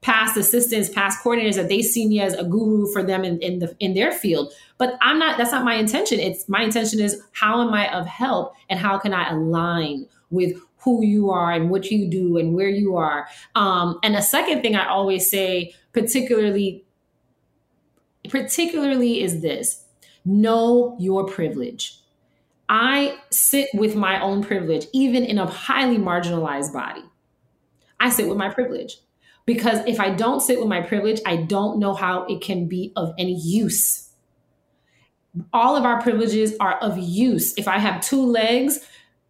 [0.05, 3.57] past assistants, past coordinators that they see me as a guru for them in, in
[3.57, 4.53] the in their field.
[4.77, 6.19] But I'm not that's not my intention.
[6.19, 10.55] It's my intention is how am I of help and how can I align with
[10.77, 13.27] who you are and what you do and where you are.
[13.55, 16.85] Um, and the second thing I always say, particularly,
[18.29, 19.83] particularly is this
[20.25, 21.99] know your privilege.
[22.67, 27.03] I sit with my own privilege, even in a highly marginalized body.
[27.99, 28.97] I sit with my privilege
[29.45, 32.91] because if I don't sit with my privilege, I don't know how it can be
[32.95, 34.09] of any use.
[35.53, 37.53] All of our privileges are of use.
[37.57, 38.79] If I have two legs,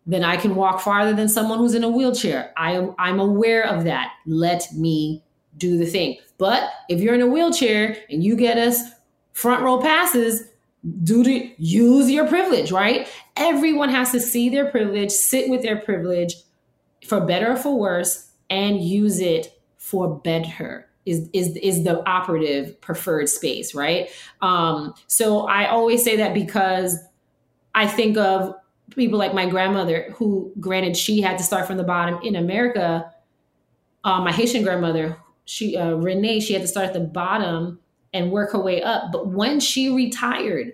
[0.06, 2.54] then I can walk farther than someone who's in a wheelchair.
[2.56, 4.14] I am I'm aware of that.
[4.26, 5.24] Let me
[5.58, 6.18] do the thing.
[6.38, 8.80] But if you're in a wheelchair and you get us
[9.34, 10.44] front row passes,
[11.04, 13.08] do to use your privilege, right?
[13.38, 16.36] Everyone has to see their privilege, sit with their privilege
[17.06, 22.80] for better or for worse, and use it for better is is is the operative
[22.82, 24.10] preferred space, right?
[24.42, 26.98] Um, so I always say that because
[27.76, 28.56] I think of
[28.96, 33.12] people like my grandmother, who granted she had to start from the bottom in America.
[34.04, 37.80] Uh, my Haitian grandmother, she uh, Renee, she had to start at the bottom
[38.14, 39.12] and work her way up.
[39.12, 40.74] But when she retired,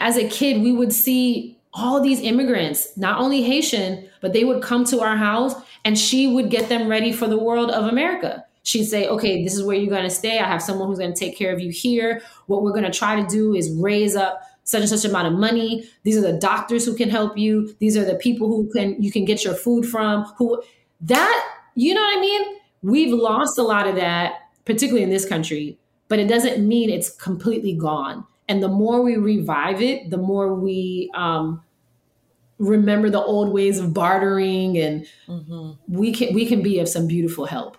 [0.00, 4.62] as a kid, we would see all these immigrants, not only Haitian, but they would
[4.62, 5.54] come to our house
[5.84, 8.44] and she would get them ready for the world of America.
[8.62, 10.38] She'd say, okay, this is where you're going to stay.
[10.38, 12.22] I have someone who's going to take care of you here.
[12.46, 15.34] What we're going to try to do is raise up such and such amount of
[15.34, 15.84] money.
[16.02, 17.74] These are the doctors who can help you.
[17.78, 20.24] These are the people who can you can get your food from.
[20.38, 20.62] Who
[21.02, 22.56] that you know what I mean?
[22.84, 24.34] We've lost a lot of that,
[24.66, 25.78] particularly in this country,
[26.08, 28.26] but it doesn't mean it's completely gone.
[28.46, 31.62] And the more we revive it, the more we um,
[32.58, 35.70] remember the old ways of bartering, and mm-hmm.
[35.88, 37.78] we can we can be of some beautiful help.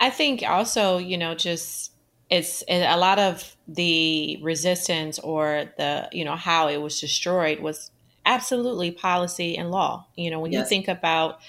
[0.00, 1.92] I think also, you know, just
[2.30, 7.90] it's a lot of the resistance or the you know how it was destroyed was
[8.24, 10.06] absolutely policy and law.
[10.16, 10.60] You know, when yes.
[10.60, 11.40] you think about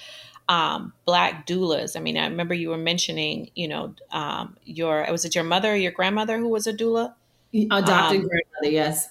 [0.49, 1.95] um, black doulas.
[1.95, 5.73] I mean, I remember you were mentioning, you know, um, your was it your mother
[5.73, 7.13] or your grandmother who was a doula?
[7.53, 9.09] Adopted um, grandmother, yes.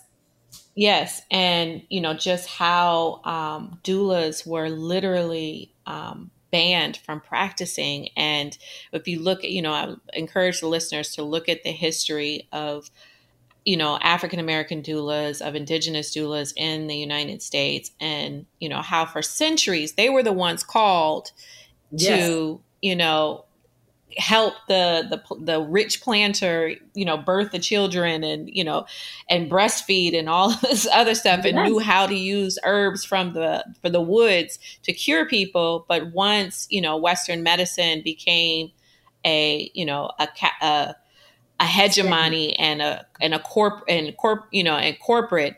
[0.74, 8.10] Yes, and you know just how um, doulas were literally um, banned from practicing.
[8.16, 8.56] And
[8.92, 12.46] if you look at, you know, I encourage the listeners to look at the history
[12.52, 12.90] of,
[13.64, 18.82] you know, African American doulas, of indigenous doulas in the United States, and you know
[18.82, 21.32] how for centuries they were the ones called
[21.90, 22.26] yes.
[22.26, 23.44] to, you know,
[24.16, 28.84] help the the the rich planter you know birth the children and you know
[29.28, 31.54] and breastfeed and all this other stuff yes.
[31.54, 36.12] and knew how to use herbs from the for the woods to cure people but
[36.12, 38.70] once you know western medicine became
[39.24, 40.28] a you know a
[40.60, 40.94] a,
[41.62, 45.54] a hegemony and a and a corp and corp you know and corporate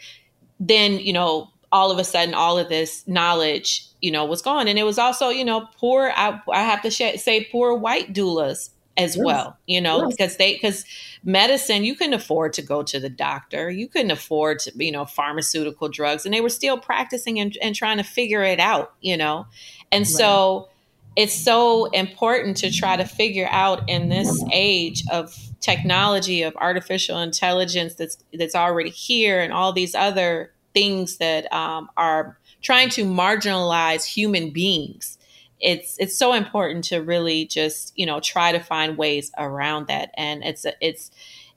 [0.61, 4.69] then you know all of a sudden all of this knowledge you know was gone
[4.69, 8.13] and it was also you know poor i, I have to sh- say poor white
[8.13, 8.69] doulas
[8.99, 9.25] as yes.
[9.25, 10.15] well you know yes.
[10.15, 10.85] because they because
[11.25, 15.07] medicine you couldn't afford to go to the doctor you couldn't afford to you know
[15.07, 19.17] pharmaceutical drugs and they were still practicing and, and trying to figure it out you
[19.17, 19.47] know
[19.91, 20.07] and right.
[20.07, 20.69] so
[21.17, 27.19] it's so important to try to figure out in this age of technology of artificial
[27.19, 33.05] intelligence that's that's already here and all these other things that um, are trying to
[33.05, 35.19] marginalize human beings
[35.65, 40.11] it's it's so important to really just you know try to find ways around that.
[40.17, 41.11] And it's it's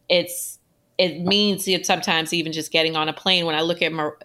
[0.10, 0.57] it's
[0.98, 3.46] it means sometimes even just getting on a plane.
[3.46, 4.18] When I look at Mor-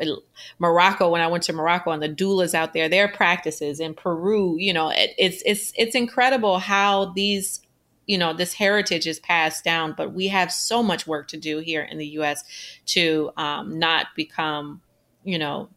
[0.58, 4.56] Morocco, when I went to Morocco and the doulas out there, their practices in Peru,
[4.58, 7.60] you know, it, it's it's it's incredible how these,
[8.06, 9.94] you know, this heritage is passed down.
[9.94, 12.42] But we have so much work to do here in the U.S.
[12.86, 14.80] to um, not become,
[15.24, 15.68] you know,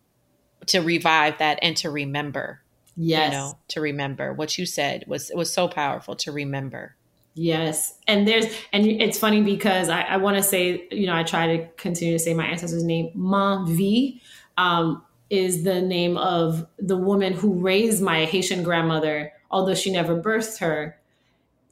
[0.68, 2.62] to revive that and to remember.
[2.96, 6.96] Yes, you know, to remember what you said was it was so powerful to remember.
[7.36, 7.98] Yes.
[8.08, 11.58] And there's, and it's funny because I, I want to say, you know, I try
[11.58, 14.22] to continue to say my ancestor's name, Ma V,
[14.58, 20.20] um, is the name of the woman who raised my Haitian grandmother, although she never
[20.20, 20.98] birthed her.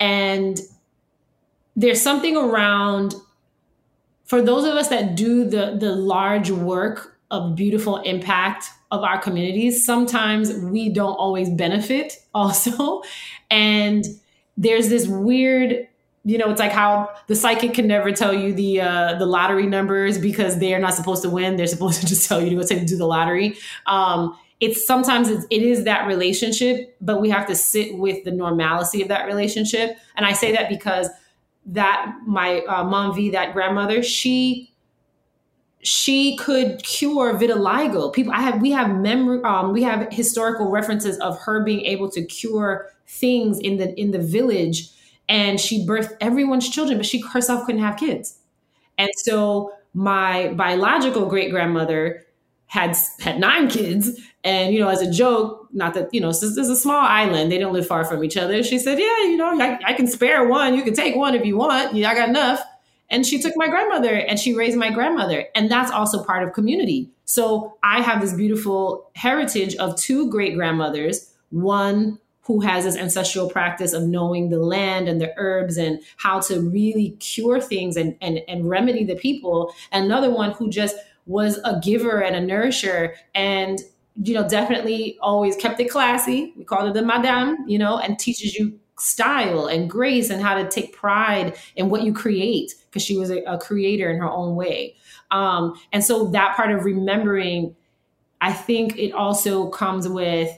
[0.02, 0.60] And
[1.78, 3.16] there's something around,
[4.26, 9.18] for those of us that do the, the large work of beautiful impact of our
[9.18, 13.02] communities, sometimes we don't always benefit also.
[13.50, 14.04] And
[14.58, 15.88] there's this weird
[16.26, 19.66] you know, it's like how the psychic can never tell you the uh, the lottery
[19.66, 21.58] numbers because they are not supposed to win.
[21.58, 23.58] They're supposed to just tell you to go to do the lottery.
[23.88, 28.32] Um, it's sometimes it's, it is that relationship, but we have to sit with the
[28.32, 29.98] normalcy of that relationship.
[30.16, 31.10] And I say that because
[31.66, 34.73] that my uh, mom V, that grandmother, she
[35.84, 38.14] she could cure vitiligo.
[38.14, 42.10] People, I have we have memory, um, we have historical references of her being able
[42.12, 44.90] to cure things in the in the village
[45.30, 48.40] and she birthed everyone's children but she herself couldn't have kids
[48.98, 52.26] and so my biological great grandmother
[52.68, 56.44] had had nine kids and you know as a joke not that you know this
[56.44, 59.38] is a small island they don't live far from each other she said yeah you
[59.38, 62.30] know I, I can spare one you can take one if you want i got
[62.30, 62.62] enough
[63.14, 65.46] and she took my grandmother and she raised my grandmother.
[65.54, 67.12] And that's also part of community.
[67.26, 71.32] So i have this beautiful heritage of two great grandmothers.
[71.52, 76.42] One who has this ancestral practice of knowing the land and the herbs and how
[76.42, 79.74] to really cure things and, and, and remedy the people.
[79.92, 83.80] and Another one who just was a giver and a nourisher and
[84.22, 86.54] you know definitely always kept it classy.
[86.58, 90.56] We called her the madame you know and teaches you style and grace and how
[90.56, 94.30] to take pride in what you create because she was a, a, creator in her
[94.30, 94.96] own way.
[95.32, 97.76] Um, and so that part of remembering
[98.42, 100.58] i think it also comes with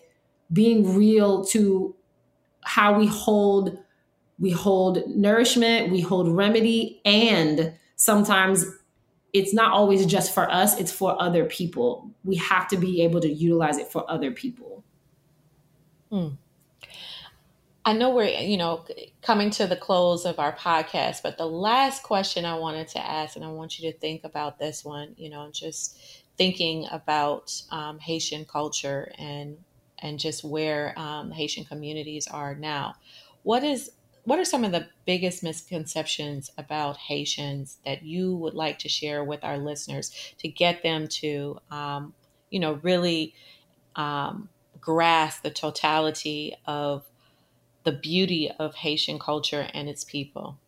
[0.52, 1.96] being real to
[2.64, 3.78] how we hold
[4.40, 8.66] we hold nourishment we hold remedy and sometimes
[9.36, 12.10] it's not always just for us it's for other people.
[12.24, 14.86] We have to be able to utilize it for other people.
[16.10, 16.30] Hmm.
[17.86, 18.86] I know we're you know
[19.22, 23.36] coming to the close of our podcast but the last question i wanted to ask
[23.36, 25.98] and i want you to think about this one you know just
[26.38, 29.58] thinking about um, haitian culture and
[30.00, 32.96] and just where um, Haitian communities are now.
[33.44, 33.92] What is
[34.24, 39.24] what are some of the biggest misconceptions about Haitians that you would like to share
[39.24, 42.14] with our listeners to get them to, um,
[42.50, 43.36] you know, really
[43.96, 44.50] um,
[44.82, 47.04] grasp the totality of
[47.86, 50.60] the beauty of Haitian culture and its people?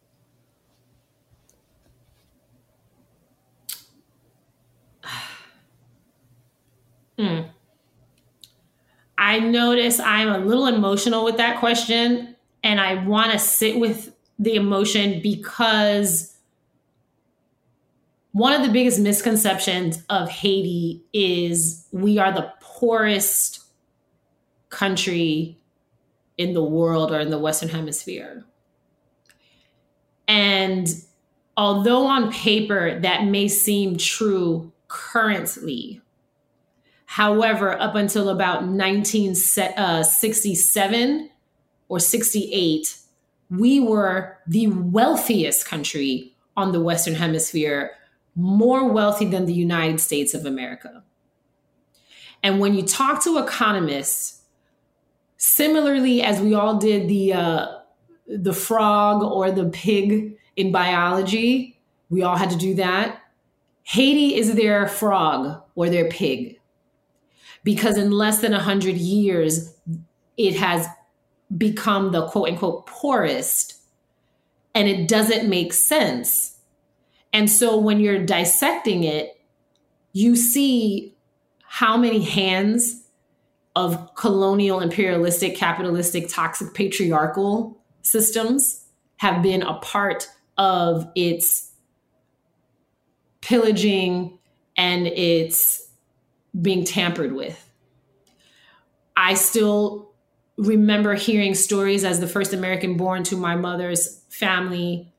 [7.20, 7.42] Hmm.
[9.18, 14.16] I notice I'm a little emotional with that question and I want to sit with
[14.38, 16.38] the emotion because
[18.34, 23.62] one of the biggest misconceptions of Haiti is we are the poorest
[24.70, 25.58] country
[26.38, 28.46] in the world or in the Western Hemisphere.
[30.28, 30.88] And
[31.56, 36.02] although on paper that may seem true currently,
[37.08, 41.24] However, up until about 1967 uh,
[41.88, 42.98] or 68,
[43.50, 47.92] we were the wealthiest country on the Western Hemisphere,
[48.36, 51.02] more wealthy than the United States of America.
[52.44, 54.42] And when you talk to economists,
[55.38, 57.68] similarly as we all did the uh,
[58.28, 63.22] the frog or the pig in biology, we all had to do that.
[63.84, 66.60] Haiti is their frog or their pig
[67.64, 69.74] because in less than 100 years,
[70.36, 70.88] it has
[71.58, 73.76] become the quote unquote poorest
[74.76, 76.58] and it doesn't make sense.
[77.32, 79.40] And so when you're dissecting it,
[80.12, 81.16] you see
[81.62, 83.07] how many hands
[83.78, 88.86] of colonial, imperialistic, capitalistic, toxic, patriarchal systems
[89.18, 90.28] have been a part
[90.58, 91.74] of its
[93.42, 94.40] pillaging
[94.76, 95.92] and its
[96.60, 97.72] being tampered with.
[99.16, 100.12] I still
[100.58, 105.14] remember hearing stories as the first American born to my mother's family,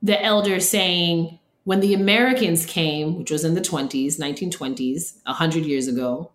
[0.00, 5.88] the elders saying, when the Americans came, which was in the 20s, 1920s, 100 years
[5.88, 6.32] ago,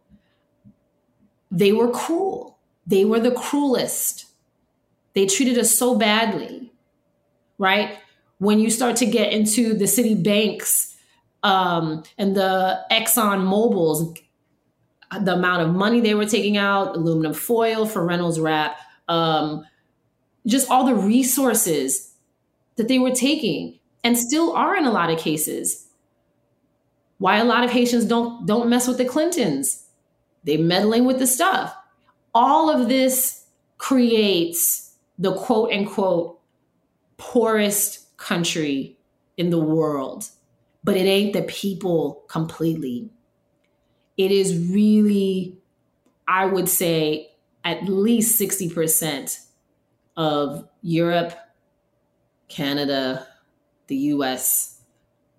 [1.52, 2.57] they were cruel.
[2.88, 4.26] They were the cruelest.
[5.14, 6.72] They treated us so badly,
[7.57, 7.98] right?
[8.40, 10.95] When you start to get into the Citibanks
[11.44, 14.18] um, and the Exxon Mobil's,
[15.22, 18.80] the amount of money they were taking out, aluminum foil for Reynolds Wrap,
[19.10, 19.65] um,
[20.48, 22.14] just all the resources
[22.78, 25.88] that they were taking and still are in a lot of cases.
[27.18, 29.86] Why a lot of Haitians don't don't mess with the Clintons.
[30.43, 31.76] They meddling with the stuff.
[32.34, 33.45] All of this
[33.77, 36.39] creates the quote unquote
[37.18, 38.97] poorest country
[39.38, 40.30] in the world.
[40.84, 43.09] But it ain't the people completely.
[44.18, 45.57] It is really,
[46.27, 47.31] I would say,
[47.63, 49.45] at least 60%
[50.18, 51.34] of Europe,
[52.47, 53.27] Canada,
[53.88, 54.81] the US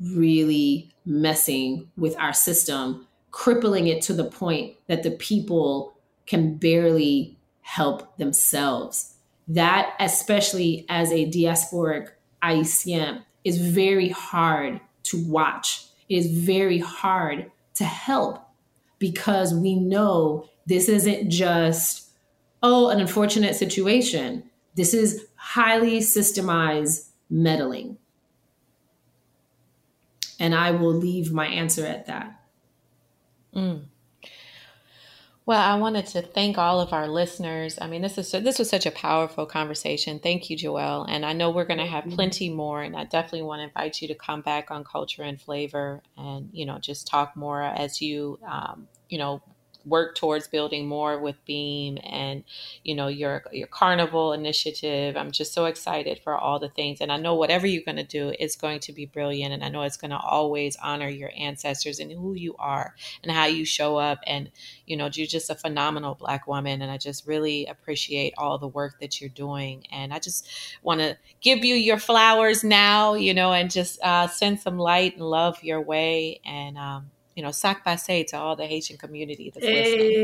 [0.01, 5.95] really messing with our system, crippling it to the point that the people
[6.27, 9.15] can barely help themselves.
[9.49, 12.11] That, especially as a diasporic
[12.43, 15.87] Haitian, is very hard to watch.
[16.09, 18.41] It is very hard to help
[18.99, 22.11] because we know this isn't just,
[22.63, 24.45] oh, an unfortunate situation.
[24.77, 27.99] This is highly systemized meddling.
[30.39, 32.42] And I will leave my answer at that.
[33.55, 33.85] Mm.
[35.45, 37.77] Well, I wanted to thank all of our listeners.
[37.81, 40.21] I mean, this is this was such a powerful conversation.
[40.21, 41.05] Thank you, Joelle.
[41.09, 42.83] And I know we're going to have plenty more.
[42.83, 46.49] And I definitely want to invite you to come back on Culture and Flavor, and
[46.53, 49.43] you know, just talk more as you, um, you know,
[49.85, 52.45] work towards building more with BEAM and
[52.85, 55.17] you know your your carnival initiative.
[55.17, 58.05] I'm just so excited for all the things, and I know whatever you're going to
[58.05, 61.31] do is going to be brilliant, and I know it's going to always honor your
[61.37, 64.51] ancestors and who you are and how you show up, and
[64.87, 68.69] you know you're just a phenomenal Black woman, and I just really appreciate all the
[68.69, 70.49] work that you're doing, and I just
[70.83, 75.17] want to give you your flowers now, you know, and just uh, send some light
[75.17, 79.51] and love your way, and um, you know, sac passe to all the Haitian community
[79.55, 80.23] that's hey,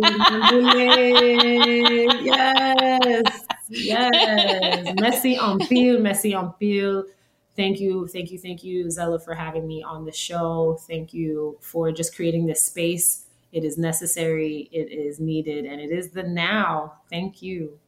[2.23, 3.33] yes,
[3.69, 4.95] yes.
[5.01, 7.05] Merci en pile, merci en pile.
[7.57, 10.79] Thank you, thank you, thank you, Zella, for having me on the show.
[10.87, 13.25] Thank you for just creating this space.
[13.51, 16.99] It is necessary, it is needed, and it is the now.
[17.11, 17.79] Thank you.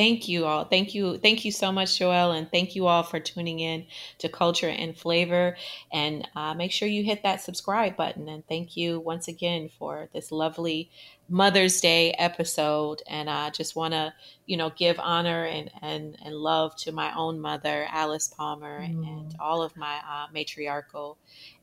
[0.00, 0.64] Thank you all.
[0.64, 1.18] Thank you.
[1.18, 2.34] Thank you so much, Joelle.
[2.34, 3.84] And thank you all for tuning in
[4.16, 5.58] to Culture and Flavor.
[5.92, 8.26] And uh, make sure you hit that subscribe button.
[8.26, 10.90] And thank you once again for this lovely
[11.28, 13.02] Mother's Day episode.
[13.08, 14.14] And I just want to,
[14.46, 19.06] you know, give honor and, and, and love to my own mother, Alice Palmer, mm.
[19.06, 21.18] and all of my uh, matriarchal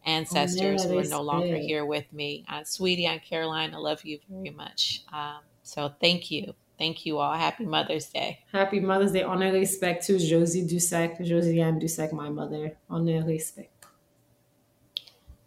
[0.06, 2.46] ancestors oh, who are no longer here with me.
[2.48, 5.02] Uh, sweetie, Aunt Caroline, I love you very much.
[5.12, 6.54] Um, so thank you.
[6.78, 7.34] Thank you all.
[7.34, 8.40] Happy Mother's Day.
[8.52, 9.24] Happy Mother's Day.
[9.24, 12.78] On respect to Josie Dussek, Josiane Dussek, my mother.
[12.90, 13.86] On respect.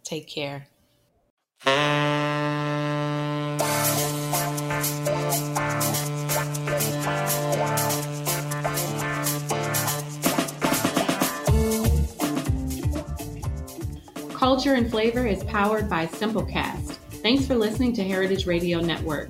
[0.03, 0.67] Take care.
[14.33, 16.97] Culture and Flavor is powered by Simplecast.
[17.21, 19.29] Thanks for listening to Heritage Radio Network